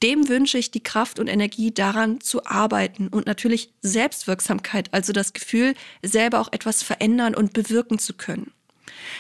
dem 0.02 0.28
wünsche 0.28 0.58
ich 0.58 0.72
die 0.72 0.84
Kraft 0.84 1.20
und 1.20 1.28
Energie 1.28 1.74
daran 1.74 2.20
zu 2.22 2.46
arbeiten 2.46 3.08
und 3.08 3.26
natürlich 3.26 3.74
Selbstwirksamkeit, 3.82 4.94
also 4.94 5.14
das 5.14 5.34
Gefühl, 5.34 5.74
selber 6.02 6.40
auch 6.40 6.52
etwas 6.52 6.84
verändern 6.84 7.36
und 7.36 7.54
bewirken 7.54 8.00
zu 8.00 8.14
können. 8.14 8.52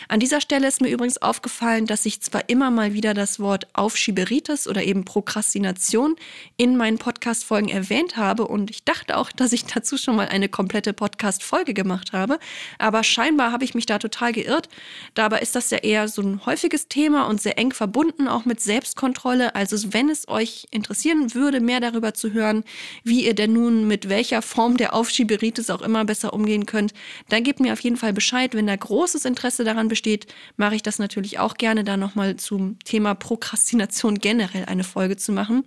An 0.07 0.19
dieser 0.19 0.41
Stelle 0.41 0.67
ist 0.67 0.81
mir 0.81 0.89
übrigens 0.89 1.21
aufgefallen, 1.21 1.85
dass 1.85 2.05
ich 2.05 2.21
zwar 2.21 2.49
immer 2.49 2.71
mal 2.71 2.93
wieder 2.93 3.13
das 3.13 3.39
Wort 3.39 3.67
Aufschieberitis 3.73 4.67
oder 4.67 4.83
eben 4.83 5.05
Prokrastination 5.05 6.15
in 6.57 6.77
meinen 6.77 6.97
Podcast-Folgen 6.97 7.69
erwähnt 7.69 8.17
habe 8.17 8.47
und 8.47 8.69
ich 8.69 8.83
dachte 8.83 9.17
auch, 9.17 9.31
dass 9.31 9.53
ich 9.53 9.65
dazu 9.65 9.97
schon 9.97 10.15
mal 10.15 10.27
eine 10.27 10.49
komplette 10.49 10.93
Podcast-Folge 10.93 11.73
gemacht 11.73 12.13
habe, 12.13 12.39
aber 12.77 13.03
scheinbar 13.03 13.51
habe 13.51 13.63
ich 13.63 13.75
mich 13.75 13.85
da 13.85 13.99
total 13.99 14.33
geirrt. 14.33 14.69
Dabei 15.13 15.39
ist 15.39 15.55
das 15.55 15.69
ja 15.69 15.79
eher 15.79 16.07
so 16.07 16.21
ein 16.21 16.45
häufiges 16.45 16.87
Thema 16.87 17.27
und 17.27 17.41
sehr 17.41 17.57
eng 17.57 17.73
verbunden 17.73 18.27
auch 18.27 18.45
mit 18.45 18.61
Selbstkontrolle. 18.61 19.55
Also 19.55 19.93
wenn 19.93 20.09
es 20.09 20.27
euch 20.27 20.67
interessieren 20.71 21.33
würde, 21.33 21.59
mehr 21.59 21.79
darüber 21.79 22.13
zu 22.13 22.33
hören, 22.33 22.63
wie 23.03 23.25
ihr 23.25 23.33
denn 23.33 23.53
nun 23.53 23.87
mit 23.87 24.09
welcher 24.09 24.41
Form 24.41 24.77
der 24.77 24.93
Aufschieberitis 24.93 25.69
auch 25.69 25.81
immer 25.81 26.05
besser 26.05 26.33
umgehen 26.33 26.65
könnt, 26.65 26.93
dann 27.29 27.43
gebt 27.43 27.59
mir 27.59 27.73
auf 27.73 27.79
jeden 27.79 27.97
Fall 27.97 28.13
Bescheid, 28.13 28.53
wenn 28.53 28.67
da 28.67 28.75
großes 28.75 29.25
Interesse 29.25 29.63
daran 29.73 29.87
besteht, 29.87 30.27
mache 30.57 30.75
ich 30.75 30.83
das 30.83 30.99
natürlich 30.99 31.39
auch 31.39 31.55
gerne, 31.55 31.83
da 31.83 31.97
nochmal 31.97 32.35
zum 32.37 32.77
Thema 32.79 33.15
Prokrastination 33.15 34.19
generell 34.19 34.65
eine 34.65 34.83
Folge 34.83 35.17
zu 35.17 35.31
machen. 35.31 35.65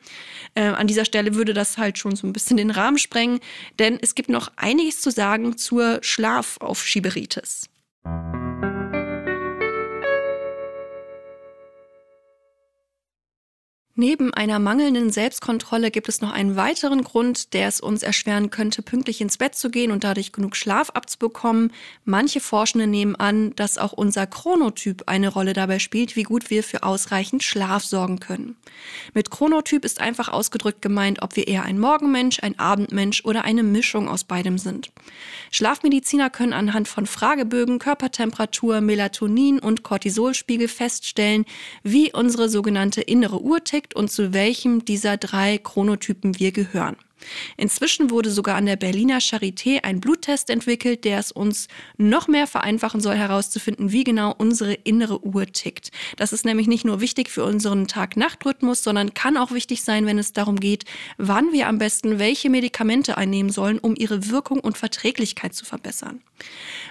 Äh, 0.54 0.62
an 0.62 0.86
dieser 0.86 1.04
Stelle 1.04 1.34
würde 1.34 1.54
das 1.54 1.78
halt 1.78 1.98
schon 1.98 2.16
so 2.16 2.26
ein 2.26 2.32
bisschen 2.32 2.56
den 2.56 2.70
Rahmen 2.70 2.98
sprengen, 2.98 3.40
denn 3.78 3.98
es 4.00 4.14
gibt 4.14 4.28
noch 4.28 4.52
einiges 4.56 5.00
zu 5.00 5.10
sagen 5.10 5.56
zur 5.56 5.98
Schlafaufschieberitis. 6.02 7.68
Neben 13.98 14.34
einer 14.34 14.58
mangelnden 14.58 15.10
Selbstkontrolle 15.10 15.90
gibt 15.90 16.10
es 16.10 16.20
noch 16.20 16.30
einen 16.30 16.54
weiteren 16.54 17.02
Grund, 17.02 17.54
der 17.54 17.66
es 17.66 17.80
uns 17.80 18.02
erschweren 18.02 18.50
könnte, 18.50 18.82
pünktlich 18.82 19.22
ins 19.22 19.38
Bett 19.38 19.54
zu 19.54 19.70
gehen 19.70 19.90
und 19.90 20.04
dadurch 20.04 20.32
genug 20.32 20.54
Schlaf 20.54 20.90
abzubekommen. 20.90 21.72
Manche 22.04 22.40
Forschende 22.40 22.86
nehmen 22.86 23.16
an, 23.16 23.56
dass 23.56 23.78
auch 23.78 23.94
unser 23.94 24.26
Chronotyp 24.26 25.04
eine 25.06 25.28
Rolle 25.28 25.54
dabei 25.54 25.78
spielt, 25.78 26.14
wie 26.14 26.24
gut 26.24 26.50
wir 26.50 26.62
für 26.62 26.82
ausreichend 26.82 27.42
Schlaf 27.42 27.84
sorgen 27.84 28.20
können. 28.20 28.56
Mit 29.14 29.30
Chronotyp 29.30 29.82
ist 29.86 29.98
einfach 29.98 30.28
ausgedrückt 30.28 30.82
gemeint, 30.82 31.22
ob 31.22 31.34
wir 31.34 31.48
eher 31.48 31.62
ein 31.62 31.78
Morgenmensch, 31.78 32.40
ein 32.42 32.58
Abendmensch 32.58 33.24
oder 33.24 33.44
eine 33.44 33.62
Mischung 33.62 34.10
aus 34.10 34.24
beidem 34.24 34.58
sind. 34.58 34.92
Schlafmediziner 35.50 36.28
können 36.28 36.52
anhand 36.52 36.86
von 36.86 37.06
Fragebögen, 37.06 37.78
Körpertemperatur, 37.78 38.82
Melatonin 38.82 39.58
und 39.58 39.84
Cortisolspiegel 39.84 40.68
feststellen, 40.68 41.46
wie 41.82 42.12
unsere 42.12 42.50
sogenannte 42.50 43.00
innere 43.00 43.40
Uhr 43.40 43.64
tickt 43.64 43.85
und 43.94 44.10
zu 44.10 44.32
welchem 44.32 44.84
dieser 44.84 45.16
drei 45.16 45.58
Chronotypen 45.58 46.38
wir 46.38 46.52
gehören. 46.52 46.96
Inzwischen 47.56 48.10
wurde 48.10 48.30
sogar 48.30 48.56
an 48.56 48.66
der 48.66 48.76
Berliner 48.76 49.18
Charité 49.18 49.82
ein 49.82 50.00
Bluttest 50.00 50.50
entwickelt, 50.50 51.04
der 51.04 51.18
es 51.18 51.32
uns 51.32 51.68
noch 51.96 52.28
mehr 52.28 52.46
vereinfachen 52.46 53.00
soll, 53.00 53.14
herauszufinden, 53.14 53.92
wie 53.92 54.04
genau 54.04 54.34
unsere 54.36 54.74
innere 54.74 55.24
Uhr 55.24 55.46
tickt. 55.46 55.90
Das 56.16 56.32
ist 56.32 56.44
nämlich 56.44 56.66
nicht 56.66 56.84
nur 56.84 57.00
wichtig 57.00 57.30
für 57.30 57.44
unseren 57.44 57.86
Tag-Nacht-Rhythmus, 57.86 58.82
sondern 58.82 59.14
kann 59.14 59.36
auch 59.36 59.52
wichtig 59.52 59.82
sein, 59.82 60.06
wenn 60.06 60.18
es 60.18 60.32
darum 60.32 60.60
geht, 60.60 60.84
wann 61.16 61.52
wir 61.52 61.68
am 61.68 61.78
besten 61.78 62.18
welche 62.18 62.50
Medikamente 62.50 63.16
einnehmen 63.16 63.50
sollen, 63.50 63.78
um 63.78 63.94
ihre 63.96 64.30
Wirkung 64.30 64.60
und 64.60 64.78
Verträglichkeit 64.78 65.54
zu 65.54 65.64
verbessern. 65.64 66.20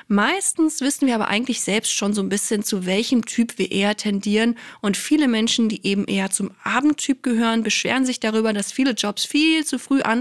Meistens 0.07 0.81
wissen 0.81 1.07
wir 1.07 1.15
aber 1.15 1.27
eigentlich 1.27 1.61
selbst 1.61 1.91
schon 1.91 2.13
so 2.13 2.21
ein 2.21 2.29
bisschen, 2.29 2.63
zu 2.63 2.85
welchem 2.85 3.25
Typ 3.25 3.57
wir 3.57 3.71
eher 3.71 3.95
tendieren. 3.97 4.55
Und 4.81 4.97
viele 4.97 5.27
Menschen, 5.27 5.67
die 5.69 5.85
eben 5.85 6.05
eher 6.05 6.29
zum 6.29 6.51
Abendtyp 6.63 7.23
gehören, 7.23 7.63
beschweren 7.63 8.05
sich 8.05 8.19
darüber, 8.19 8.53
dass 8.53 8.71
viele 8.71 8.91
Jobs 8.91 9.25
viel 9.25 9.65
zu 9.65 9.79
früh 9.79 10.01
anfangen, 10.01 10.14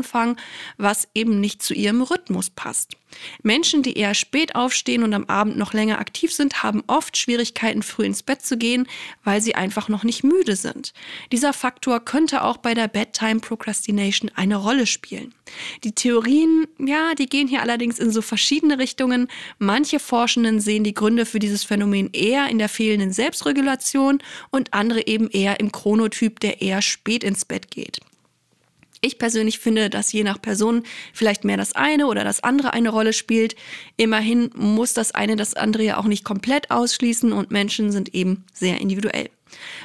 was 0.77 1.09
eben 1.15 1.41
nicht 1.41 1.63
zu 1.63 1.75
ihrem 1.75 2.03
Rhythmus 2.03 2.51
passt. 2.51 2.97
Menschen, 3.43 3.83
die 3.83 3.97
eher 3.97 4.15
spät 4.15 4.55
aufstehen 4.55 5.03
und 5.03 5.15
am 5.15 5.25
Abend 5.25 5.57
noch 5.57 5.73
länger 5.73 5.99
aktiv 5.99 6.33
sind, 6.33 6.63
haben 6.63 6.83
oft 6.87 7.17
Schwierigkeiten, 7.17 7.83
früh 7.83 8.05
ins 8.05 8.23
Bett 8.23 8.43
zu 8.43 8.57
gehen, 8.57 8.87
weil 9.23 9.41
sie 9.41 9.55
einfach 9.55 9.89
noch 9.89 10.05
nicht 10.05 10.25
müde 10.25 10.57
sind. 10.57 10.93
Dieser 11.33 11.53
Faktor 11.53 12.01
könnte 12.01 12.43
auch 12.43 12.57
bei 12.57 12.75
der 12.75 12.89
Bedtime 12.89 13.41
Procrastination 13.41 14.31
eine 14.35 14.57
Rolle 14.57 14.87
spielen. 14.87 15.35
Die 15.85 15.93
Theorien, 15.93 16.67
ja, 16.79 17.15
die 17.15 17.27
gehen 17.27 17.49
hier 17.49 17.63
allerdings 17.63 17.99
in 17.99 18.11
so 18.11 18.23
verschiedene 18.23 18.79
Richtungen. 18.79 19.29
Manche 19.59 20.01
Forschenden 20.01 20.61
sehen 20.61 20.85
die 20.85 20.95
Gründe 20.95 21.27
für 21.27 21.39
dieses 21.39 21.65
Phänomen 21.65 22.11
eher 22.13 22.49
in 22.49 22.59
der 22.59 22.69
fehlenden 22.69 23.13
Selbstregulation 23.13 24.23
und 24.51 24.73
andere 24.73 25.07
eben 25.07 25.29
eher 25.29 25.61
im 25.61 25.71
Chronotyp, 25.71 26.41
der 26.41 26.63
eher 26.63 26.83
spät 26.83 27.23
ins 27.23 27.45
Bett 27.45 27.71
geht. 27.71 28.01
Ich 29.05 29.19
persönlich 29.19 29.59
finde, 29.59 29.91
dass 29.91 30.13
je 30.13 30.25
nach 30.25 30.41
Person 30.41 30.83
vielleicht 31.13 31.45
mehr 31.45 31.59
das 31.59 31.75
eine 31.75 32.07
oder 32.07 32.25
das 32.25 32.43
andere 32.43 32.73
eine 32.73 32.89
Rolle 32.89 33.13
spielt. 33.13 33.55
Immerhin 33.99 34.49
muss 34.55 34.95
das 34.95 35.11
eine 35.13 35.37
das 35.37 35.53
andere 35.53 35.83
ja 35.83 35.99
auch 35.99 36.07
nicht 36.07 36.25
komplett 36.25 36.71
ausschließen 36.71 37.31
und 37.31 37.51
Menschen 37.51 37.93
sind 37.93 38.15
eben 38.15 38.45
sehr 38.55 38.81
individuell. 38.81 39.29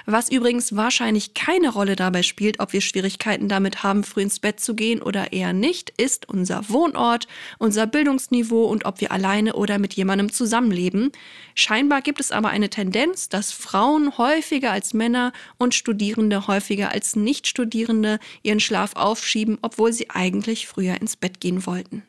Was 0.05 0.32
übrigens 0.32 0.75
wahrscheinlich 0.75 1.34
keine 1.34 1.69
Rolle 1.69 1.95
dabei 1.95 2.23
spielt, 2.23 2.60
ob 2.60 2.73
wir 2.73 2.82
Schwierigkeiten 2.82 3.47
damit 3.47 3.84
haben, 3.84 4.03
früh 4.03 4.21
ins 4.21 4.39
Bett 4.39 4.60
zu 4.60 4.75
gehen 4.75 5.01
oder 5.01 5.34
eher 5.34 5.53
nicht, 5.53 5.91
ist 5.97 6.27
unser 6.29 6.69
Wohnort, 6.69 7.27
unser 7.58 7.88
Bildungsniveau 7.88 8.65
und 8.65 8.86
ob 8.86 9.01
wir 9.01 9.12
alleine 9.12 9.53
oder 9.53 9.79
mit 9.79 9.93
jemandem 9.93 10.32
zusammenleben. 10.32 11.12
Scheinbar 11.55 12.01
gibt 12.01 12.19
es 12.19 12.32
aber 12.32 12.49
eine 12.49 12.69
Tendenz, 12.69 13.29
dass 13.29 13.51
Frauen 13.51 14.17
häufiger 14.17 14.71
als 14.71 14.93
Männer 14.93 15.34
und 15.58 15.75
Studierende 15.75 16.47
häufiger 16.47 16.91
als 16.91 17.15
Nichtstudierende 17.15 18.19
ihren 18.43 18.60
Schlaf 18.60 18.95
aufschieben, 18.95 19.58
obwohl 19.62 19.93
sie 19.93 20.10
eigentlich 20.10 20.67
früher 20.67 20.99
ins 20.99 21.15
Bett 21.15 21.39
gehen 21.39 21.65
wollten. 21.65 22.03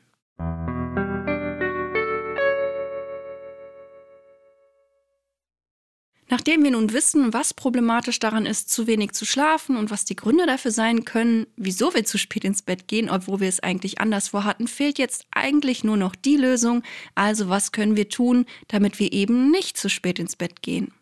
Nachdem 6.30 6.62
wir 6.62 6.70
nun 6.70 6.92
wissen, 6.92 7.32
was 7.32 7.52
problematisch 7.52 8.20
daran 8.20 8.46
ist, 8.46 8.70
zu 8.70 8.86
wenig 8.86 9.12
zu 9.12 9.26
schlafen 9.26 9.76
und 9.76 9.90
was 9.90 10.04
die 10.04 10.14
Gründe 10.14 10.46
dafür 10.46 10.70
sein 10.70 11.04
können, 11.04 11.48
wieso 11.56 11.92
wir 11.92 12.04
zu 12.04 12.18
spät 12.18 12.44
ins 12.44 12.62
Bett 12.62 12.86
gehen, 12.86 13.10
obwohl 13.10 13.40
wir 13.40 13.48
es 13.48 13.60
eigentlich 13.60 14.00
anders 14.00 14.28
vorhatten, 14.28 14.68
fehlt 14.68 14.98
jetzt 14.98 15.26
eigentlich 15.32 15.82
nur 15.82 15.96
noch 15.96 16.14
die 16.14 16.36
Lösung. 16.36 16.84
Also 17.16 17.48
was 17.48 17.72
können 17.72 17.96
wir 17.96 18.08
tun, 18.08 18.46
damit 18.68 19.00
wir 19.00 19.12
eben 19.12 19.50
nicht 19.50 19.76
zu 19.76 19.90
spät 19.90 20.20
ins 20.20 20.36
Bett 20.36 20.62
gehen? 20.62 20.92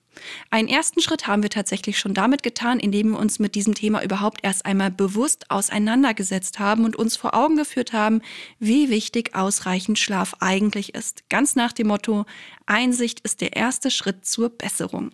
Einen 0.50 0.68
ersten 0.68 1.00
Schritt 1.00 1.26
haben 1.26 1.42
wir 1.42 1.50
tatsächlich 1.50 1.98
schon 1.98 2.14
damit 2.14 2.42
getan, 2.42 2.80
indem 2.80 3.10
wir 3.10 3.18
uns 3.18 3.38
mit 3.38 3.54
diesem 3.54 3.74
Thema 3.74 4.02
überhaupt 4.02 4.40
erst 4.42 4.66
einmal 4.66 4.90
bewusst 4.90 5.50
auseinandergesetzt 5.50 6.58
haben 6.58 6.84
und 6.84 6.96
uns 6.96 7.16
vor 7.16 7.34
Augen 7.34 7.56
geführt 7.56 7.92
haben, 7.92 8.22
wie 8.58 8.90
wichtig 8.90 9.34
ausreichend 9.34 9.98
Schlaf 9.98 10.34
eigentlich 10.40 10.94
ist. 10.94 11.28
Ganz 11.28 11.56
nach 11.56 11.72
dem 11.72 11.88
Motto, 11.88 12.26
Einsicht 12.68 13.20
ist 13.20 13.40
der 13.40 13.56
erste 13.56 13.90
Schritt 13.90 14.26
zur 14.26 14.50
Besserung. 14.50 15.10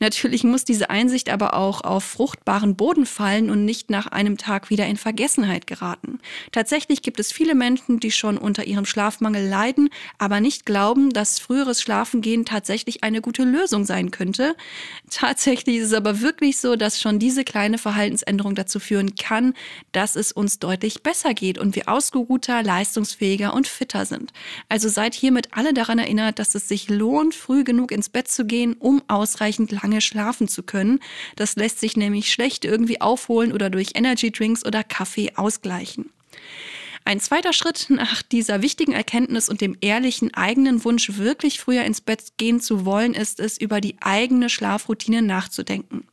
Natürlich 0.00 0.44
muss 0.44 0.64
diese 0.64 0.88
Einsicht 0.90 1.28
aber 1.28 1.54
auch 1.54 1.82
auf 1.82 2.04
fruchtbaren 2.04 2.74
Boden 2.74 3.06
fallen 3.06 3.50
und 3.50 3.64
nicht 3.64 3.90
nach 3.90 4.06
einem 4.06 4.38
Tag 4.38 4.70
wieder 4.70 4.86
in 4.86 4.96
Vergessenheit 4.96 5.66
geraten. 5.66 6.18
Tatsächlich 6.52 7.02
gibt 7.02 7.20
es 7.20 7.32
viele 7.32 7.54
Menschen, 7.54 8.00
die 8.00 8.10
schon 8.10 8.38
unter 8.38 8.64
ihrem 8.64 8.86
Schlafmangel 8.86 9.46
leiden, 9.46 9.90
aber 10.18 10.40
nicht 10.40 10.64
glauben, 10.64 11.10
dass 11.10 11.38
früheres 11.38 11.82
Schlafengehen 11.82 12.44
tatsächlich 12.44 13.04
eine 13.04 13.20
gute 13.20 13.44
Lösung 13.44 13.84
sein 13.84 14.10
könnte. 14.10 14.35
Tatsächlich 15.10 15.76
ist 15.76 15.86
es 15.88 15.92
aber 15.92 16.20
wirklich 16.20 16.58
so, 16.58 16.76
dass 16.76 17.00
schon 17.00 17.18
diese 17.18 17.44
kleine 17.44 17.78
Verhaltensänderung 17.78 18.54
dazu 18.54 18.80
führen 18.80 19.14
kann, 19.14 19.54
dass 19.92 20.16
es 20.16 20.32
uns 20.32 20.58
deutlich 20.58 21.02
besser 21.02 21.34
geht 21.34 21.58
und 21.58 21.74
wir 21.76 21.88
ausgeruhter, 21.88 22.62
leistungsfähiger 22.62 23.54
und 23.54 23.66
fitter 23.68 24.06
sind. 24.06 24.32
Also 24.68 24.88
seid 24.88 25.14
hiermit 25.14 25.48
alle 25.52 25.72
daran 25.72 25.98
erinnert, 25.98 26.38
dass 26.38 26.54
es 26.54 26.68
sich 26.68 26.88
lohnt, 26.88 27.34
früh 27.34 27.64
genug 27.64 27.92
ins 27.92 28.08
Bett 28.08 28.28
zu 28.28 28.44
gehen, 28.44 28.74
um 28.78 29.02
ausreichend 29.08 29.70
lange 29.70 30.00
schlafen 30.00 30.48
zu 30.48 30.62
können. 30.62 31.00
Das 31.36 31.56
lässt 31.56 31.80
sich 31.80 31.96
nämlich 31.96 32.32
schlecht 32.32 32.64
irgendwie 32.64 33.00
aufholen 33.00 33.52
oder 33.52 33.70
durch 33.70 33.90
Energy 33.94 34.30
Drinks 34.30 34.64
oder 34.64 34.82
Kaffee 34.82 35.32
ausgleichen. 35.36 36.10
Ein 37.06 37.20
zweiter 37.20 37.52
Schritt 37.52 37.86
nach 37.88 38.20
dieser 38.20 38.62
wichtigen 38.62 38.90
Erkenntnis 38.90 39.48
und 39.48 39.60
dem 39.60 39.76
ehrlichen 39.80 40.34
eigenen 40.34 40.84
Wunsch, 40.84 41.18
wirklich 41.18 41.60
früher 41.60 41.84
ins 41.84 42.00
Bett 42.00 42.32
gehen 42.36 42.60
zu 42.60 42.84
wollen, 42.84 43.14
ist 43.14 43.38
es, 43.38 43.58
über 43.58 43.80
die 43.80 43.94
eigene 44.00 44.48
Schlafroutine 44.48 45.22
nachzudenken. 45.22 46.08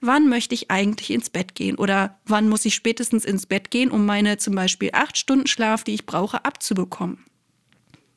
Wann 0.00 0.28
möchte 0.28 0.56
ich 0.56 0.68
eigentlich 0.68 1.12
ins 1.12 1.30
Bett 1.30 1.54
gehen? 1.54 1.76
Oder 1.76 2.18
wann 2.26 2.48
muss 2.48 2.64
ich 2.64 2.74
spätestens 2.74 3.24
ins 3.24 3.46
Bett 3.46 3.70
gehen, 3.70 3.92
um 3.92 4.04
meine 4.04 4.36
zum 4.36 4.56
Beispiel 4.56 4.90
acht 4.92 5.16
Stunden 5.16 5.46
Schlaf, 5.46 5.84
die 5.84 5.94
ich 5.94 6.06
brauche, 6.06 6.44
abzubekommen? 6.44 7.24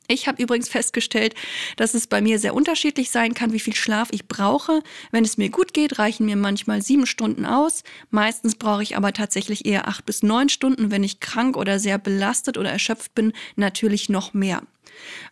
Ich 0.08 0.28
habe 0.28 0.42
übrigens 0.42 0.68
festgestellt, 0.68 1.34
dass 1.76 1.94
es 1.94 2.06
bei 2.06 2.20
mir 2.20 2.38
sehr 2.38 2.54
unterschiedlich 2.54 3.10
sein 3.10 3.34
kann, 3.34 3.52
wie 3.52 3.60
viel 3.60 3.74
Schlaf 3.74 4.08
ich 4.12 4.28
brauche. 4.28 4.82
Wenn 5.10 5.24
es 5.24 5.36
mir 5.36 5.50
gut 5.50 5.74
geht, 5.74 5.98
reichen 5.98 6.26
mir 6.26 6.36
manchmal 6.36 6.82
sieben 6.82 7.06
Stunden 7.06 7.44
aus. 7.44 7.82
Meistens 8.10 8.54
brauche 8.54 8.82
ich 8.82 8.96
aber 8.96 9.12
tatsächlich 9.12 9.66
eher 9.66 9.88
acht 9.88 10.06
bis 10.06 10.22
neun 10.22 10.48
Stunden. 10.48 10.90
Wenn 10.90 11.04
ich 11.04 11.20
krank 11.20 11.56
oder 11.56 11.78
sehr 11.78 11.98
belastet 11.98 12.58
oder 12.58 12.70
erschöpft 12.70 13.14
bin, 13.14 13.32
natürlich 13.56 14.08
noch 14.08 14.34
mehr. 14.34 14.62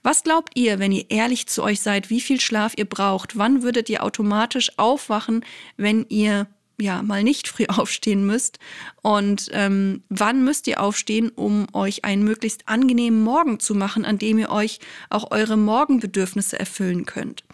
Was 0.02 0.22
glaubt 0.22 0.52
ihr, 0.56 0.78
wenn 0.78 0.92
ihr 0.92 1.10
ehrlich 1.10 1.46
zu 1.46 1.62
euch 1.62 1.80
seid, 1.80 2.10
wie 2.10 2.20
viel 2.20 2.40
Schlaf 2.40 2.74
ihr 2.76 2.84
braucht? 2.84 3.38
Wann 3.38 3.62
würdet 3.62 3.88
ihr 3.88 4.02
automatisch 4.02 4.78
aufwachen, 4.78 5.44
wenn 5.76 6.06
ihr 6.08 6.46
ja 6.80 7.02
mal 7.02 7.22
nicht 7.22 7.48
früh 7.48 7.66
aufstehen 7.68 8.26
müsst 8.26 8.58
und 9.02 9.48
ähm, 9.52 10.02
wann 10.08 10.44
müsst 10.44 10.66
ihr 10.66 10.80
aufstehen, 10.80 11.30
um 11.30 11.66
euch 11.72 12.04
einen 12.04 12.24
möglichst 12.24 12.68
angenehmen 12.68 13.22
Morgen 13.22 13.60
zu 13.60 13.74
machen, 13.74 14.04
an 14.04 14.18
dem 14.18 14.38
ihr 14.38 14.50
euch 14.50 14.80
auch 15.10 15.30
eure 15.30 15.56
Morgenbedürfnisse 15.56 16.58
erfüllen 16.58 17.06
könnt. 17.06 17.44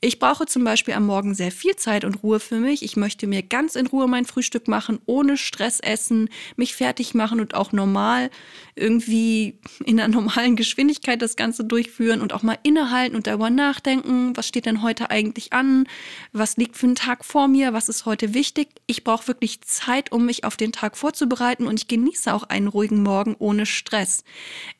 Ich 0.00 0.18
brauche 0.18 0.44
zum 0.44 0.62
Beispiel 0.62 0.92
am 0.94 1.06
Morgen 1.06 1.34
sehr 1.34 1.50
viel 1.50 1.74
Zeit 1.76 2.04
und 2.04 2.22
Ruhe 2.22 2.38
für 2.38 2.56
mich. 2.56 2.82
Ich 2.82 2.96
möchte 2.96 3.26
mir 3.26 3.42
ganz 3.42 3.76
in 3.76 3.86
Ruhe 3.86 4.06
mein 4.06 4.26
Frühstück 4.26 4.68
machen, 4.68 4.98
ohne 5.06 5.38
Stress 5.38 5.80
essen, 5.80 6.28
mich 6.56 6.74
fertig 6.74 7.14
machen 7.14 7.40
und 7.40 7.54
auch 7.54 7.72
normal 7.72 8.30
irgendwie 8.74 9.58
in 9.84 9.98
einer 9.98 10.12
normalen 10.12 10.54
Geschwindigkeit 10.54 11.22
das 11.22 11.36
Ganze 11.36 11.64
durchführen 11.64 12.20
und 12.20 12.34
auch 12.34 12.42
mal 12.42 12.58
innehalten 12.62 13.16
und 13.16 13.26
darüber 13.26 13.48
nachdenken, 13.48 14.36
was 14.36 14.46
steht 14.46 14.66
denn 14.66 14.82
heute 14.82 15.10
eigentlich 15.10 15.54
an, 15.54 15.88
was 16.32 16.58
liegt 16.58 16.76
für 16.76 16.86
einen 16.86 16.94
Tag 16.94 17.24
vor 17.24 17.48
mir, 17.48 17.72
was 17.72 17.88
ist 17.88 18.04
heute 18.04 18.34
wichtig. 18.34 18.68
Ich 18.86 19.02
brauche 19.02 19.28
wirklich 19.28 19.62
Zeit, 19.62 20.12
um 20.12 20.26
mich 20.26 20.44
auf 20.44 20.58
den 20.58 20.72
Tag 20.72 20.96
vorzubereiten 20.98 21.66
und 21.66 21.80
ich 21.80 21.88
genieße 21.88 22.32
auch 22.34 22.42
einen 22.42 22.68
ruhigen 22.68 23.02
Morgen 23.02 23.34
ohne 23.38 23.64
Stress. 23.64 24.24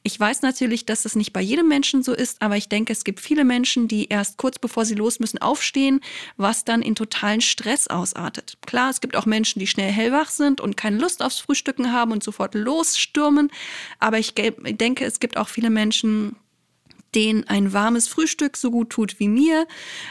Ich 0.03 0.21
weiß 0.21 0.43
natürlich, 0.43 0.85
dass 0.85 1.05
das 1.05 1.17
nicht 1.17 1.33
bei 1.33 1.41
jedem 1.41 1.69
Menschen 1.69 2.03
so 2.03 2.13
ist, 2.13 2.43
aber 2.43 2.59
ich 2.59 2.69
denke, 2.69 2.93
es 2.93 3.03
gibt 3.03 3.21
viele 3.21 3.45
Menschen, 3.45 3.89
die 3.89 4.09
erst 4.09 4.37
kurz 4.37 4.59
bevor 4.59 4.85
sie 4.85 4.95
los 4.95 5.06
müssen 5.21 5.39
aufstehen, 5.39 6.01
was 6.37 6.65
dann 6.65 6.83
in 6.83 6.95
totalen 6.95 7.41
Stress 7.41 7.89
ausartet. 7.89 8.59
Klar, 8.67 8.91
es 8.91 9.01
gibt 9.01 9.17
auch 9.17 9.27
Menschen, 9.27 9.61
die 9.61 9.67
schnell 9.67 9.91
hellwach 9.91 10.31
sind 10.31 10.61
und 10.61 10.77
keine 10.77 10.99
Lust 10.99 11.23
aufs 11.23 11.39
Frühstücken 11.39 11.93
haben 11.93 12.13
und 12.13 12.23
sofort 12.23 12.55
losstürmen, 12.55 13.51
aber 13.99 14.19
ich 14.19 14.35
denke, 14.35 15.05
es 15.05 15.21
gibt 15.21 15.37
auch 15.37 15.49
viele 15.49 15.71
Menschen, 15.71 16.37
denen 17.17 17.45
ein 17.49 17.73
warmes 17.73 18.07
Frühstück 18.07 18.57
so 18.57 18.71
gut 18.71 18.91
tut 18.91 19.19
wie 19.19 19.29
mir. 19.29 19.67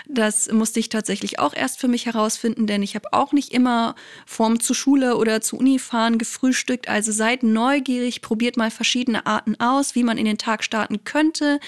Das 0.07 0.51
musste 0.51 0.79
ich 0.79 0.89
tatsächlich 0.89 1.39
auch 1.39 1.53
erst 1.53 1.79
für 1.79 1.87
mich 1.87 2.07
herausfinden, 2.07 2.65
denn 2.65 2.81
ich 2.81 2.95
habe 2.95 3.13
auch 3.13 3.31
nicht 3.31 3.53
immer 3.53 3.95
vorm 4.25 4.59
zur 4.59 4.75
Schule 4.75 5.15
oder 5.15 5.39
zur 5.39 5.59
Uni 5.59 5.77
fahren 5.77 6.17
gefrühstückt. 6.17 6.89
Also 6.89 7.11
seid 7.11 7.43
neugierig, 7.43 8.21
probiert 8.21 8.57
mal 8.57 8.71
verschiedene 8.71 9.25
Arten 9.27 9.59
aus, 9.59 9.93
wie 9.93 10.03
man 10.03 10.17
in 10.17 10.25
den 10.25 10.39
Tag 10.39 10.63
starten 10.63 11.03
könnte. 11.03 11.59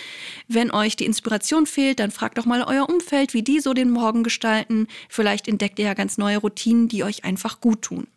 Wenn 0.48 0.72
euch 0.72 0.96
die 0.96 1.06
Inspiration 1.06 1.68
fehlt, 1.68 2.00
dann 2.00 2.12
fragt 2.12 2.40
doch 2.40 2.46
mal 2.46 2.64
euer 2.64 2.90
Umfeld, 2.90 3.36
wie 3.36 3.44
die 3.44 3.60
so 3.60 3.74
den 3.74 3.92
Morgen 3.92 4.24
gestalten. 4.24 4.88
Vielleicht 5.08 5.48
entdeckt 5.48 5.78
ihr 5.78 5.86
ja 5.86 5.94
ganz 5.94 6.18
neue 6.18 6.38
Routinen, 6.38 6.88
die 6.88 7.04
euch 7.04 7.24
einfach 7.24 7.62
gut 7.62 7.84
tun. 7.84 8.08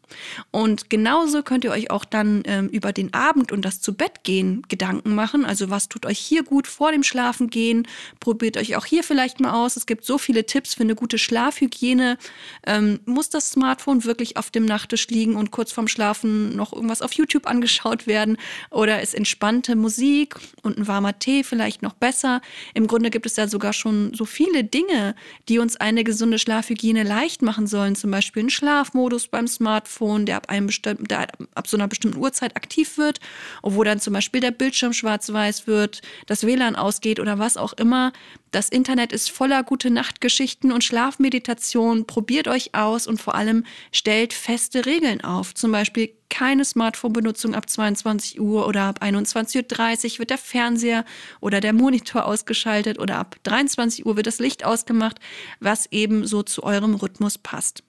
Und 0.50 0.90
genauso 0.90 1.42
könnt 1.42 1.64
ihr 1.64 1.70
euch 1.70 1.90
auch 1.90 2.04
dann 2.04 2.42
ähm, 2.46 2.68
über 2.68 2.92
den 2.92 3.14
Abend 3.14 3.52
und 3.52 3.64
das 3.64 3.80
zu 3.80 3.94
Bett 3.94 4.24
gehen 4.24 4.62
Gedanken 4.68 5.14
machen. 5.14 5.44
Also 5.44 5.70
was 5.70 5.88
tut 5.88 6.06
euch 6.06 6.18
hier 6.18 6.42
gut 6.42 6.66
vor 6.66 6.92
dem 6.92 7.02
Schlafen 7.02 7.50
gehen? 7.50 7.86
Probiert 8.18 8.56
euch 8.56 8.76
auch 8.76 8.86
hier 8.86 9.02
vielleicht 9.02 9.40
mal 9.40 9.52
aus. 9.52 9.76
Es 9.76 9.86
gibt 9.86 10.04
so 10.04 10.18
viele 10.18 10.46
Tipps 10.46 10.74
für 10.74 10.82
eine 10.82 10.94
gute 10.94 11.18
Schlafhygiene. 11.18 12.18
Ähm, 12.66 13.00
muss 13.04 13.30
das 13.30 13.50
Smartphone 13.50 14.04
wirklich 14.04 14.36
auf 14.36 14.50
dem 14.50 14.64
Nachttisch 14.64 15.08
liegen 15.08 15.36
und 15.36 15.50
kurz 15.50 15.72
vorm 15.72 15.88
Schlafen 15.88 16.56
noch 16.56 16.72
irgendwas 16.72 17.02
auf 17.02 17.12
YouTube 17.12 17.46
angeschaut 17.46 18.06
werden? 18.06 18.36
Oder 18.70 19.02
ist 19.02 19.14
entspannte 19.14 19.76
Musik 19.76 20.36
und 20.62 20.78
ein 20.78 20.86
warmer 20.86 21.18
Tee 21.18 21.44
vielleicht 21.44 21.82
noch 21.82 21.94
besser? 21.94 22.40
Im 22.74 22.86
Grunde 22.86 23.10
gibt 23.10 23.26
es 23.26 23.36
ja 23.36 23.48
sogar 23.48 23.72
schon 23.72 24.14
so 24.14 24.24
viele 24.24 24.64
Dinge, 24.64 25.14
die 25.48 25.58
uns 25.58 25.76
eine 25.76 26.04
gesunde 26.04 26.38
Schlafhygiene 26.38 27.02
leicht 27.02 27.42
machen 27.42 27.66
sollen. 27.66 27.96
Zum 27.96 28.10
Beispiel 28.10 28.44
ein 28.44 28.50
Schlafmodus 28.50 29.28
beim 29.28 29.46
Smartphone, 29.46 29.99
der 30.00 30.36
ab, 30.36 30.48
einem 30.48 30.68
der 30.82 31.28
ab 31.54 31.66
so 31.66 31.76
einer 31.76 31.88
bestimmten 31.88 32.18
Uhrzeit 32.18 32.56
aktiv 32.56 32.98
wird, 32.98 33.20
wo 33.62 33.84
dann 33.84 34.00
zum 34.00 34.14
Beispiel 34.14 34.40
der 34.40 34.50
Bildschirm 34.50 34.92
schwarz-weiß 34.92 35.66
wird, 35.66 36.02
das 36.26 36.46
WLAN 36.46 36.76
ausgeht 36.76 37.20
oder 37.20 37.38
was 37.38 37.56
auch 37.56 37.72
immer. 37.74 38.12
Das 38.50 38.68
Internet 38.68 39.12
ist 39.12 39.30
voller 39.30 39.62
gute 39.62 39.90
Nachtgeschichten 39.90 40.72
und 40.72 40.82
Schlafmeditation. 40.82 42.06
Probiert 42.06 42.48
euch 42.48 42.74
aus 42.74 43.06
und 43.06 43.20
vor 43.20 43.34
allem 43.34 43.64
stellt 43.92 44.32
feste 44.32 44.86
Regeln 44.86 45.22
auf. 45.22 45.54
Zum 45.54 45.70
Beispiel 45.70 46.10
keine 46.30 46.64
Smartphone-Benutzung 46.64 47.54
ab 47.54 47.68
22 47.68 48.40
Uhr 48.40 48.66
oder 48.66 48.82
ab 48.82 49.02
21.30 49.02 50.14
Uhr 50.14 50.18
wird 50.20 50.30
der 50.30 50.38
Fernseher 50.38 51.04
oder 51.40 51.60
der 51.60 51.72
Monitor 51.72 52.24
ausgeschaltet 52.24 52.98
oder 52.98 53.16
ab 53.18 53.36
23 53.42 54.06
Uhr 54.06 54.16
wird 54.16 54.26
das 54.26 54.38
Licht 54.38 54.64
ausgemacht, 54.64 55.18
was 55.60 55.86
eben 55.92 56.26
so 56.26 56.42
zu 56.42 56.62
eurem 56.62 56.94
Rhythmus 56.94 57.36
passt. 57.36 57.84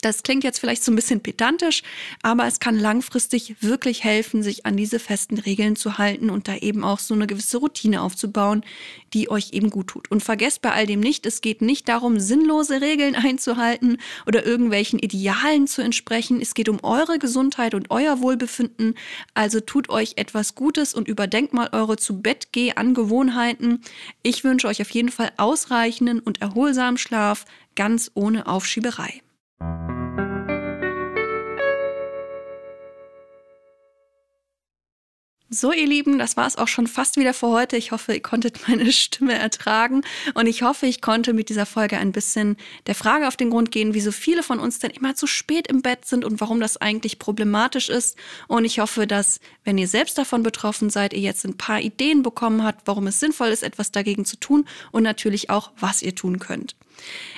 Das 0.00 0.22
klingt 0.22 0.44
jetzt 0.44 0.60
vielleicht 0.60 0.84
so 0.84 0.92
ein 0.92 0.96
bisschen 0.96 1.20
pedantisch, 1.20 1.82
aber 2.22 2.46
es 2.46 2.60
kann 2.60 2.78
langfristig 2.78 3.62
wirklich 3.62 4.04
helfen, 4.04 4.42
sich 4.42 4.64
an 4.64 4.76
diese 4.76 4.98
festen 4.98 5.38
Regeln 5.38 5.76
zu 5.76 5.98
halten 5.98 6.30
und 6.30 6.48
da 6.48 6.56
eben 6.56 6.84
auch 6.84 6.98
so 6.98 7.14
eine 7.14 7.26
gewisse 7.26 7.58
Routine 7.58 8.02
aufzubauen, 8.02 8.64
die 9.12 9.30
euch 9.30 9.52
eben 9.52 9.70
gut 9.70 9.88
tut. 9.88 10.10
Und 10.10 10.22
vergesst 10.22 10.62
bei 10.62 10.72
all 10.72 10.86
dem 10.86 11.00
nicht, 11.00 11.26
es 11.26 11.40
geht 11.40 11.62
nicht 11.62 11.88
darum, 11.88 12.20
sinnlose 12.20 12.80
Regeln 12.80 13.14
einzuhalten 13.16 13.98
oder 14.26 14.46
irgendwelchen 14.46 14.98
Idealen 14.98 15.66
zu 15.66 15.82
entsprechen. 15.82 16.40
Es 16.40 16.54
geht 16.54 16.68
um 16.68 16.78
eure 16.82 17.18
Gesundheit 17.18 17.74
und 17.74 17.90
euer 17.90 18.20
Wohlbefinden. 18.20 18.94
Also 19.34 19.60
tut 19.60 19.88
euch 19.88 20.14
etwas 20.16 20.54
Gutes 20.54 20.94
und 20.94 21.08
überdenkt 21.08 21.54
mal 21.54 21.70
eure 21.72 21.96
zu 21.96 22.20
Bett 22.20 22.48
geh 22.52 22.72
Angewohnheiten. 22.72 23.82
Ich 24.22 24.44
wünsche 24.44 24.68
euch 24.68 24.80
auf 24.80 24.90
jeden 24.90 25.10
Fall 25.10 25.32
ausreichenden 25.36 26.20
und 26.20 26.40
erholsamen 26.40 26.98
Schlaf, 26.98 27.44
ganz 27.74 28.10
ohne 28.14 28.46
Aufschieberei. 28.46 29.22
So, 35.50 35.72
ihr 35.72 35.86
Lieben, 35.86 36.18
das 36.18 36.36
war 36.36 36.46
es 36.46 36.56
auch 36.56 36.68
schon 36.68 36.86
fast 36.86 37.16
wieder 37.16 37.32
für 37.32 37.48
heute. 37.48 37.78
Ich 37.78 37.90
hoffe, 37.90 38.12
ihr 38.12 38.20
konntet 38.20 38.60
meine 38.68 38.92
Stimme 38.92 39.32
ertragen 39.32 40.02
und 40.34 40.46
ich 40.46 40.60
hoffe, 40.60 40.84
ich 40.84 41.00
konnte 41.00 41.32
mit 41.32 41.48
dieser 41.48 41.64
Folge 41.64 41.96
ein 41.96 42.12
bisschen 42.12 42.58
der 42.86 42.94
Frage 42.94 43.26
auf 43.26 43.36
den 43.36 43.48
Grund 43.48 43.70
gehen, 43.70 43.94
wieso 43.94 44.12
viele 44.12 44.42
von 44.42 44.58
uns 44.58 44.78
denn 44.78 44.90
immer 44.90 45.14
zu 45.14 45.26
spät 45.26 45.66
im 45.66 45.80
Bett 45.80 46.04
sind 46.04 46.26
und 46.26 46.42
warum 46.42 46.60
das 46.60 46.76
eigentlich 46.76 47.18
problematisch 47.18 47.88
ist. 47.88 48.18
Und 48.46 48.66
ich 48.66 48.78
hoffe, 48.78 49.06
dass, 49.06 49.40
wenn 49.64 49.78
ihr 49.78 49.88
selbst 49.88 50.18
davon 50.18 50.42
betroffen 50.42 50.90
seid, 50.90 51.14
ihr 51.14 51.20
jetzt 51.20 51.46
ein 51.46 51.56
paar 51.56 51.80
Ideen 51.80 52.22
bekommen 52.22 52.62
habt, 52.62 52.86
warum 52.86 53.06
es 53.06 53.18
sinnvoll 53.18 53.48
ist, 53.48 53.62
etwas 53.62 53.90
dagegen 53.90 54.26
zu 54.26 54.36
tun 54.36 54.66
und 54.92 55.02
natürlich 55.02 55.48
auch, 55.48 55.70
was 55.78 56.02
ihr 56.02 56.14
tun 56.14 56.40
könnt. 56.40 56.76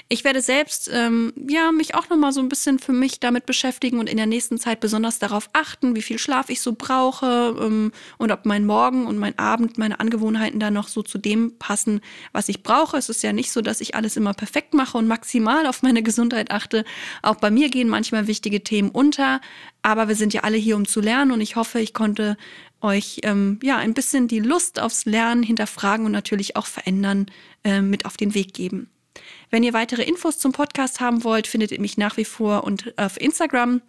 Ich 0.09 0.25
werde 0.25 0.41
selbst 0.41 0.91
ähm, 0.93 1.33
ja 1.49 1.71
mich 1.71 1.95
auch 1.95 2.09
noch 2.09 2.17
mal 2.17 2.33
so 2.33 2.41
ein 2.41 2.49
bisschen 2.49 2.79
für 2.79 2.93
mich 2.93 3.21
damit 3.21 3.47
beschäftigen 3.47 3.99
und 3.99 4.09
in 4.09 4.17
der 4.17 4.27
nächsten 4.27 4.59
Zeit 4.59 4.81
besonders 4.81 5.21
darauf 5.21 5.51
achten, 5.53 5.95
wie 5.95 6.03
viel 6.03 6.19
Schlaf 6.19 6.51
ich 6.51 6.61
so 6.61 6.75
brauche 6.77 7.57
ähm, 7.61 7.93
und 8.19 8.33
ob 8.33 8.45
mein 8.45 8.67
Morgen 8.67 9.07
und 9.07 9.19
mein 9.19 9.39
Abend, 9.39 9.79
meine 9.79 10.01
Angewohnheiten 10.01 10.59
da 10.59 10.71
noch 10.71 10.89
so 10.89 11.03
zu 11.03 11.19
dem 11.19 11.59
passen, 11.59 12.01
was 12.33 12.49
ich 12.49 12.63
brauche. 12.63 12.97
Es 12.97 13.09
ist 13.09 13.23
ja 13.23 13.33
nicht 13.33 13.53
so, 13.53 13.61
dass 13.61 13.81
ich 13.81 13.95
alles 13.95 14.17
immer 14.17 14.35
perfekt 14.35 14.75
mache 14.75 14.99
und 14.99 15.07
maximal 15.07 15.67
auf 15.67 15.83
meine 15.83 16.03
Gesundheit 16.03 16.51
achte. 16.51 16.85
Auch 17.23 17.37
bei 17.37 17.51
mir 17.51 17.69
gehen 17.69 17.89
manchmal 17.89 18.27
wichtige 18.27 18.65
Themen 18.65 18.91
unter, 18.91 19.41
aber 19.83 20.09
wir 20.09 20.17
sind 20.17 20.35
ja 20.35 20.43
alle 20.43 20.57
hier, 20.57 20.77
um 20.77 20.87
zu 20.87 21.01
lernen 21.01 21.31
und 21.31 21.41
ich 21.41 21.57
hoffe, 21.57 21.81
ich 21.81 21.95
konnte 21.95 22.37
euch 22.81 23.21
ähm, 23.23 23.59
ja 23.63 23.77
ein 23.77 23.95
bisschen 23.95 24.29
die 24.29 24.41
Lust 24.41 24.81
aufs 24.81 25.05
Lernen 25.05 25.43
hinterfragen 25.43 26.07
und 26.07 26.13
natürlich 26.13 26.57
auch 26.57 26.67
verändern 26.67 27.27
äh, 27.65 27.81
mit 27.81 28.07
auf 28.07 28.17
den 28.17 28.35
Weg 28.35 28.55
geben. 28.55 28.89
Wenn 29.51 29.63
ihr 29.63 29.73
weitere 29.73 30.03
Infos 30.03 30.39
zum 30.39 30.53
Podcast 30.53 31.01
haben 31.01 31.25
wollt, 31.25 31.47
findet 31.47 31.73
ihr 31.73 31.81
mich 31.81 31.97
nach 31.99 32.17
wie 32.17 32.25
vor 32.25 32.65
und 32.65 32.99
auf 32.99 33.21
Instagram 33.21 33.83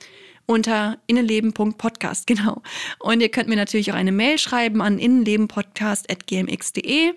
unter 0.46 0.98
innenleben.podcast, 1.08 2.28
genau. 2.28 2.62
Und 3.00 3.22
ihr 3.22 3.30
könnt 3.30 3.50
mir 3.50 3.56
natürlich 3.56 3.92
auch 3.92 3.96
eine 3.96 4.12
Mail 4.12 4.38
schreiben 4.38 4.82
an 4.82 5.00
innenlebenpodcast.gmx.de. 5.00 7.14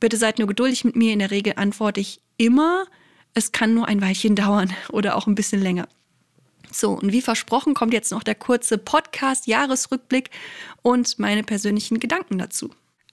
Bitte 0.00 0.16
seid 0.16 0.38
nur 0.38 0.48
geduldig 0.48 0.84
mit 0.84 0.96
mir. 0.96 1.12
In 1.12 1.18
der 1.18 1.30
Regel 1.30 1.52
antworte 1.56 2.00
ich 2.00 2.22
immer. 2.36 2.86
Es 3.34 3.52
kann 3.52 3.74
nur 3.74 3.88
ein 3.88 4.00
Weilchen 4.00 4.36
dauern 4.36 4.72
oder 4.90 5.16
auch 5.16 5.26
ein 5.26 5.34
bisschen 5.34 5.60
länger. 5.60 5.86
So, 6.70 6.92
und 6.92 7.12
wie 7.12 7.22
versprochen 7.22 7.74
kommt 7.74 7.94
jetzt 7.94 8.12
noch 8.12 8.22
der 8.22 8.34
kurze 8.34 8.78
Podcast-Jahresrückblick 8.78 10.30
und 10.82 11.18
meine 11.18 11.42
persönlichen 11.42 11.98
Gedanken 11.98 12.38
dazu. 12.38 12.70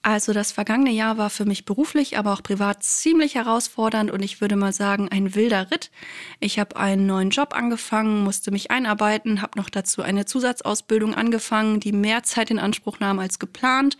Also 0.07 0.33
das 0.33 0.51
vergangene 0.51 0.91
Jahr 0.91 1.17
war 1.17 1.31
für 1.31 1.45
mich 1.45 1.65
beruflich, 1.65 2.15
aber 2.15 2.31
auch 2.33 2.43
privat 2.43 2.83
ziemlich 2.83 3.33
herausfordernd 3.33 4.11
und 4.11 4.21
ich 4.21 4.39
würde 4.39 4.55
mal 4.55 4.71
sagen 4.71 5.09
ein 5.09 5.33
wilder 5.33 5.71
Ritt. 5.71 5.89
Ich 6.39 6.59
habe 6.59 6.77
einen 6.77 7.07
neuen 7.07 7.31
Job 7.31 7.55
angefangen, 7.55 8.23
musste 8.23 8.51
mich 8.51 8.69
einarbeiten, 8.69 9.41
habe 9.41 9.57
noch 9.57 9.67
dazu 9.67 10.03
eine 10.03 10.25
Zusatzausbildung 10.25 11.15
angefangen, 11.15 11.79
die 11.79 11.91
mehr 11.91 12.21
Zeit 12.21 12.51
in 12.51 12.59
Anspruch 12.59 12.99
nahm 12.99 13.17
als 13.17 13.39
geplant 13.39 13.97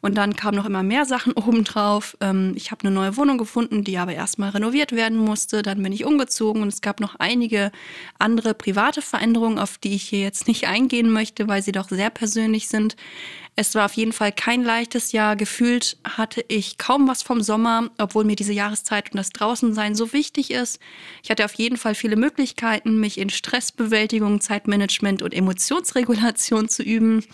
und 0.00 0.14
dann 0.16 0.36
kamen 0.36 0.56
noch 0.56 0.64
immer 0.64 0.84
mehr 0.84 1.06
Sachen 1.06 1.32
obendrauf. 1.36 2.16
Ähm, 2.20 2.52
ich 2.54 2.70
habe 2.70 2.86
eine 2.86 2.94
neue 2.94 3.16
Wohnung 3.16 3.36
gefunden, 3.36 3.82
die 3.82 3.98
aber 3.98 4.14
erstmal 4.14 4.50
renoviert 4.50 4.92
werden 4.92 5.18
musste. 5.18 5.62
Dann 5.62 5.82
bin 5.82 5.90
ich 5.90 6.04
umgezogen 6.04 6.62
und 6.62 6.68
es 6.68 6.82
gab 6.82 7.00
noch 7.00 7.16
einige 7.16 7.72
andere 8.20 8.54
private 8.54 9.02
Veränderungen, 9.02 9.58
auf 9.58 9.76
die 9.76 9.96
ich 9.96 10.04
hier 10.04 10.20
jetzt 10.20 10.46
nicht 10.46 10.68
eingehen 10.68 11.10
möchte, 11.10 11.48
weil 11.48 11.62
sie 11.62 11.72
doch 11.72 11.88
sehr 11.88 12.10
persönlich 12.10 12.68
sind. 12.68 12.94
Es 13.60 13.74
war 13.74 13.86
auf 13.86 13.94
jeden 13.94 14.12
Fall 14.12 14.30
kein 14.30 14.62
leichtes 14.62 15.10
Jahr. 15.10 15.34
Gefühlt 15.34 15.96
hatte 16.04 16.44
ich 16.46 16.78
kaum 16.78 17.08
was 17.08 17.24
vom 17.24 17.40
Sommer, 17.40 17.90
obwohl 17.98 18.22
mir 18.22 18.36
diese 18.36 18.52
Jahreszeit 18.52 19.10
und 19.10 19.16
das 19.16 19.30
Draußensein 19.30 19.96
so 19.96 20.12
wichtig 20.12 20.52
ist. 20.52 20.78
Ich 21.24 21.30
hatte 21.30 21.44
auf 21.44 21.54
jeden 21.54 21.76
Fall 21.76 21.96
viele 21.96 22.14
Möglichkeiten, 22.14 23.00
mich 23.00 23.18
in 23.18 23.30
Stressbewältigung, 23.30 24.40
Zeitmanagement 24.40 25.22
und 25.22 25.34
Emotionsregulation 25.34 26.68
zu 26.68 26.84
üben, 26.84 27.24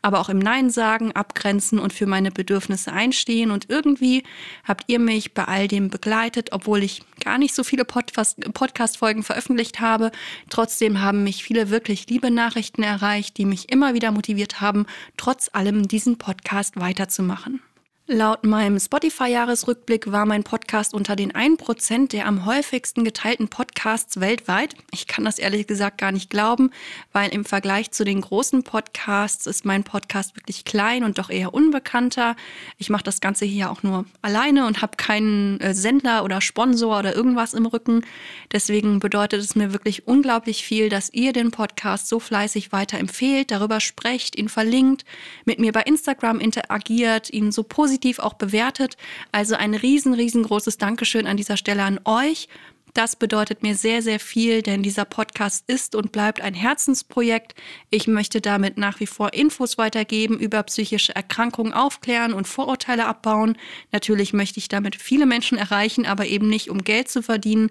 aber 0.00 0.20
auch 0.20 0.28
im 0.28 0.38
Nein 0.38 0.70
sagen, 0.70 1.10
abgrenzen 1.10 1.80
und 1.80 1.92
für 1.92 2.06
meine 2.06 2.30
Bedürfnisse 2.30 2.92
einstehen. 2.92 3.50
Und 3.50 3.68
irgendwie 3.68 4.22
habt 4.62 4.84
ihr 4.86 5.00
mich 5.00 5.34
bei 5.34 5.46
all 5.46 5.66
dem 5.66 5.88
begleitet, 5.90 6.50
obwohl 6.52 6.84
ich 6.84 7.02
gar 7.18 7.38
nicht 7.38 7.52
so 7.52 7.64
viele 7.64 7.84
Podcast-Folgen 7.84 9.24
veröffentlicht 9.24 9.80
habe. 9.80 10.12
Trotzdem 10.50 11.00
haben 11.00 11.24
mich 11.24 11.42
viele 11.42 11.70
wirklich 11.70 12.08
liebe 12.08 12.30
Nachrichten 12.30 12.84
erreicht, 12.84 13.38
die 13.38 13.44
mich 13.44 13.72
immer 13.72 13.94
wieder 13.94 14.12
motiviert 14.12 14.60
haben, 14.60 14.86
trotz 15.16 15.50
allem 15.52 15.63
allem 15.64 15.88
diesen 15.88 16.18
Podcast 16.18 16.78
weiterzumachen. 16.78 17.60
Laut 18.06 18.44
meinem 18.44 18.78
Spotify-Jahresrückblick 18.78 20.12
war 20.12 20.26
mein 20.26 20.44
Podcast 20.44 20.92
unter 20.92 21.16
den 21.16 21.32
1% 21.32 22.08
der 22.08 22.26
am 22.26 22.44
häufigsten 22.44 23.02
geteilten 23.02 23.48
Podcasts 23.48 24.20
weltweit. 24.20 24.74
Ich 24.90 25.06
kann 25.06 25.24
das 25.24 25.38
ehrlich 25.38 25.66
gesagt 25.66 25.96
gar 25.96 26.12
nicht 26.12 26.28
glauben, 26.28 26.70
weil 27.14 27.32
im 27.32 27.46
Vergleich 27.46 27.92
zu 27.92 28.04
den 28.04 28.20
großen 28.20 28.62
Podcasts 28.62 29.46
ist 29.46 29.64
mein 29.64 29.84
Podcast 29.84 30.36
wirklich 30.36 30.66
klein 30.66 31.02
und 31.02 31.16
doch 31.16 31.30
eher 31.30 31.54
unbekannter. 31.54 32.36
Ich 32.76 32.90
mache 32.90 33.04
das 33.04 33.22
Ganze 33.22 33.46
hier 33.46 33.70
auch 33.70 33.82
nur 33.82 34.04
alleine 34.20 34.66
und 34.66 34.82
habe 34.82 34.98
keinen 34.98 35.58
äh, 35.60 35.72
Sender 35.72 36.24
oder 36.24 36.42
Sponsor 36.42 36.98
oder 36.98 37.16
irgendwas 37.16 37.54
im 37.54 37.64
Rücken. 37.64 38.04
Deswegen 38.52 39.00
bedeutet 39.00 39.40
es 39.40 39.56
mir 39.56 39.72
wirklich 39.72 40.06
unglaublich 40.06 40.62
viel, 40.62 40.90
dass 40.90 41.08
ihr 41.14 41.32
den 41.32 41.52
Podcast 41.52 42.08
so 42.08 42.20
fleißig 42.20 42.70
weiterempfehlt, 42.70 43.50
darüber 43.50 43.80
sprecht, 43.80 44.36
ihn 44.36 44.50
verlinkt, 44.50 45.06
mit 45.46 45.58
mir 45.58 45.72
bei 45.72 45.80
Instagram 45.84 46.38
interagiert, 46.38 47.32
ihn 47.32 47.50
so 47.50 47.62
positiv 47.62 47.93
positiv 47.94 48.18
auch 48.18 48.34
bewertet. 48.34 48.96
Also 49.30 49.54
ein 49.54 49.74
riesen, 49.74 50.14
riesengroßes 50.14 50.78
Dankeschön 50.78 51.28
an 51.28 51.36
dieser 51.36 51.56
Stelle 51.56 51.84
an 51.84 52.00
euch. 52.04 52.48
Das 52.92 53.16
bedeutet 53.16 53.62
mir 53.62 53.76
sehr, 53.76 54.02
sehr 54.02 54.18
viel, 54.20 54.62
denn 54.62 54.82
dieser 54.82 55.04
Podcast 55.04 55.64
ist 55.68 55.94
und 55.94 56.10
bleibt 56.10 56.40
ein 56.40 56.54
Herzensprojekt. 56.54 57.54
Ich 57.90 58.08
möchte 58.08 58.40
damit 58.40 58.78
nach 58.78 58.98
wie 58.98 59.06
vor 59.06 59.32
Infos 59.32 59.78
weitergeben, 59.78 60.38
über 60.38 60.62
psychische 60.64 61.14
Erkrankungen 61.14 61.72
aufklären 61.72 62.34
und 62.34 62.48
Vorurteile 62.48 63.06
abbauen. 63.06 63.56
Natürlich 63.92 64.32
möchte 64.32 64.58
ich 64.58 64.68
damit 64.68 64.96
viele 64.96 65.26
Menschen 65.26 65.56
erreichen, 65.56 66.04
aber 66.04 66.26
eben 66.26 66.48
nicht, 66.48 66.70
um 66.70 66.82
Geld 66.82 67.08
zu 67.08 67.22
verdienen, 67.22 67.70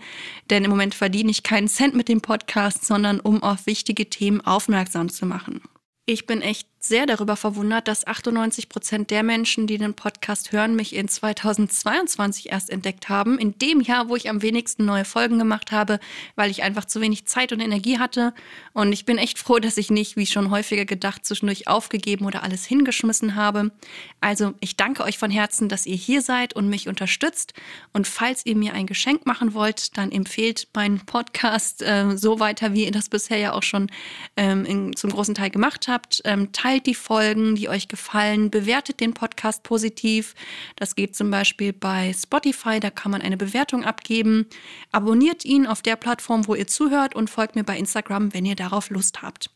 denn 0.50 0.64
im 0.64 0.72
Moment 0.72 0.96
verdiene 0.96 1.32
ich 1.32 1.44
keinen 1.44 1.68
Cent 1.68 1.96
mit 1.96 2.08
dem 2.08 2.22
Podcast, 2.22 2.86
sondern 2.86 3.20
um 3.20 3.44
auf 3.44 3.66
wichtige 3.66 4.10
Themen 4.10 4.42
aufmerksam 4.42 5.10
zu 5.10 5.26
machen. 5.26 5.62
Ich 6.06 6.26
bin 6.26 6.42
echt 6.42 6.68
sehr 6.86 7.06
darüber 7.06 7.38
verwundert, 7.38 7.88
dass 7.88 8.06
98 8.06 8.68
Prozent 8.68 9.10
der 9.10 9.24
Menschen, 9.24 9.68
die 9.68 9.78
den 9.78 9.94
Podcast 9.94 10.52
hören, 10.52 10.76
mich 10.76 10.94
in 10.94 11.08
2022 11.08 12.52
erst 12.52 12.70
entdeckt 12.70 13.08
haben. 13.08 13.40
In 13.40 13.58
dem 13.58 13.80
Jahr, 13.80 14.10
wo 14.10 14.18
ich 14.18 14.30
am 14.30 14.42
wenigsten 14.42 14.84
neue 14.84 15.06
Folgen 15.06 15.40
gemacht 15.40 15.72
habe, 15.72 16.02
weil 16.36 16.52
ich 16.52 16.62
einfach 16.62 16.84
zu 16.84 17.00
wenig 17.00 17.26
Zeit 17.26 17.54
und 17.54 17.62
Energie 17.62 18.00
hatte. 18.00 18.34
Und 18.74 18.92
ich 18.92 19.06
bin 19.06 19.18
echt 19.18 19.40
froh, 19.40 19.60
dass 19.60 19.78
ich 19.78 19.92
nicht, 19.92 20.18
wie 20.18 20.26
schon 20.26 20.52
häufiger 20.52 20.84
gedacht, 20.84 21.26
zwischendurch 21.26 21.70
aufgegeben 21.70 22.26
oder 22.26 22.44
alles 22.44 22.66
hingeschmissen 22.66 23.36
habe. 23.36 23.72
Also 24.20 24.54
ich 24.60 24.76
danke 24.76 25.04
euch 25.04 25.18
von 25.18 25.32
Herzen, 25.32 25.70
dass 25.70 25.86
ihr 25.86 25.96
hier 25.96 26.22
seid 26.22 26.54
und 26.54 26.68
mich 26.68 26.90
unterstützt. 26.90 27.54
Und 27.94 28.08
falls 28.08 28.46
ihr 28.46 28.58
mir 28.58 28.74
ein 28.74 28.88
Geschenk 28.88 29.26
machen 29.26 29.54
wollt, 29.54 29.98
dann 29.98 30.12
empfehlt 30.12 30.68
meinen 30.74 31.00
Podcast 31.06 31.82
äh, 31.82 32.18
so 32.18 32.42
weiter, 32.42 32.74
wie 32.74 32.84
ihr 32.84 32.92
das 32.92 33.08
bisher 33.08 33.38
ja 33.38 33.54
auch 33.54 33.64
schon 33.64 33.90
ähm, 34.36 34.66
in, 34.66 34.96
zum 34.98 35.12
großen 35.12 35.36
Teil 35.36 35.50
gemacht 35.50 35.88
habt. 35.88 36.22
Ähm, 36.26 36.52
teilt 36.74 36.88
die 36.88 36.96
Folgen, 36.96 37.54
die 37.54 37.70
euch 37.70 37.88
gefallen, 37.88 38.50
bewertet 38.50 39.00
den 39.00 39.14
Podcast 39.14 39.62
positiv. 39.62 40.34
Das 40.76 40.96
geht 40.96 41.16
zum 41.16 41.30
Beispiel 41.30 41.72
bei 41.72 42.12
Spotify, 42.14 42.80
da 42.80 42.90
kann 42.90 43.12
man 43.12 43.22
eine 43.22 43.38
Bewertung 43.38 43.84
abgeben. 43.84 44.48
Abonniert 44.92 45.46
ihn 45.46 45.68
auf 45.68 45.84
der 45.84 45.98
Plattform, 45.98 46.48
wo 46.48 46.56
ihr 46.56 46.66
zuhört 46.66 47.14
und 47.14 47.30
folgt 47.30 47.56
mir 47.56 47.64
bei 47.64 47.78
Instagram, 47.78 48.34
wenn 48.34 48.46
ihr 48.46 48.56
darauf 48.56 48.90
Lust 48.90 49.22
habt. 49.22 49.52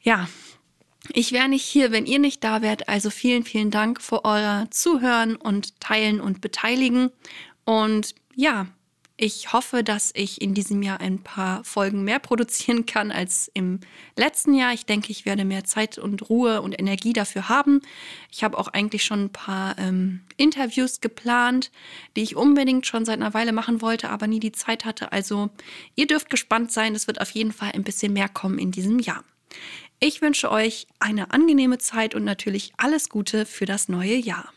Ja, 0.00 0.28
ich 1.12 1.30
wäre 1.30 1.48
nicht 1.48 1.64
hier, 1.64 1.92
wenn 1.92 2.06
ihr 2.06 2.18
nicht 2.18 2.42
da 2.42 2.60
wärt. 2.60 2.88
Also 2.88 3.08
vielen, 3.10 3.44
vielen 3.44 3.70
Dank 3.70 4.02
für 4.02 4.24
euer 4.24 4.66
Zuhören 4.70 5.36
und 5.36 5.78
Teilen 5.80 6.20
und 6.20 6.40
Beteiligen. 6.40 7.10
Und 7.64 8.16
ja, 8.34 8.66
ich 9.22 9.52
hoffe, 9.52 9.84
dass 9.84 10.12
ich 10.14 10.40
in 10.40 10.54
diesem 10.54 10.82
Jahr 10.82 11.00
ein 11.00 11.18
paar 11.18 11.62
Folgen 11.62 12.04
mehr 12.04 12.20
produzieren 12.20 12.86
kann 12.86 13.12
als 13.12 13.50
im 13.52 13.80
letzten 14.16 14.54
Jahr. 14.54 14.72
Ich 14.72 14.86
denke, 14.86 15.12
ich 15.12 15.26
werde 15.26 15.44
mehr 15.44 15.64
Zeit 15.64 15.98
und 15.98 16.30
Ruhe 16.30 16.62
und 16.62 16.72
Energie 16.78 17.12
dafür 17.12 17.50
haben. 17.50 17.82
Ich 18.32 18.42
habe 18.42 18.56
auch 18.56 18.68
eigentlich 18.68 19.04
schon 19.04 19.24
ein 19.24 19.30
paar 19.30 19.78
ähm, 19.78 20.22
Interviews 20.38 21.02
geplant, 21.02 21.70
die 22.16 22.22
ich 22.22 22.34
unbedingt 22.34 22.86
schon 22.86 23.04
seit 23.04 23.20
einer 23.20 23.34
Weile 23.34 23.52
machen 23.52 23.82
wollte, 23.82 24.08
aber 24.08 24.26
nie 24.26 24.40
die 24.40 24.52
Zeit 24.52 24.86
hatte. 24.86 25.12
Also 25.12 25.50
ihr 25.96 26.06
dürft 26.06 26.30
gespannt 26.30 26.72
sein. 26.72 26.94
Es 26.94 27.06
wird 27.06 27.20
auf 27.20 27.32
jeden 27.32 27.52
Fall 27.52 27.72
ein 27.74 27.84
bisschen 27.84 28.14
mehr 28.14 28.30
kommen 28.30 28.58
in 28.58 28.70
diesem 28.70 29.00
Jahr. 29.00 29.22
Ich 29.98 30.22
wünsche 30.22 30.50
euch 30.50 30.86
eine 30.98 31.30
angenehme 31.30 31.76
Zeit 31.76 32.14
und 32.14 32.24
natürlich 32.24 32.72
alles 32.78 33.10
Gute 33.10 33.44
für 33.44 33.66
das 33.66 33.90
neue 33.90 34.16
Jahr. 34.16 34.50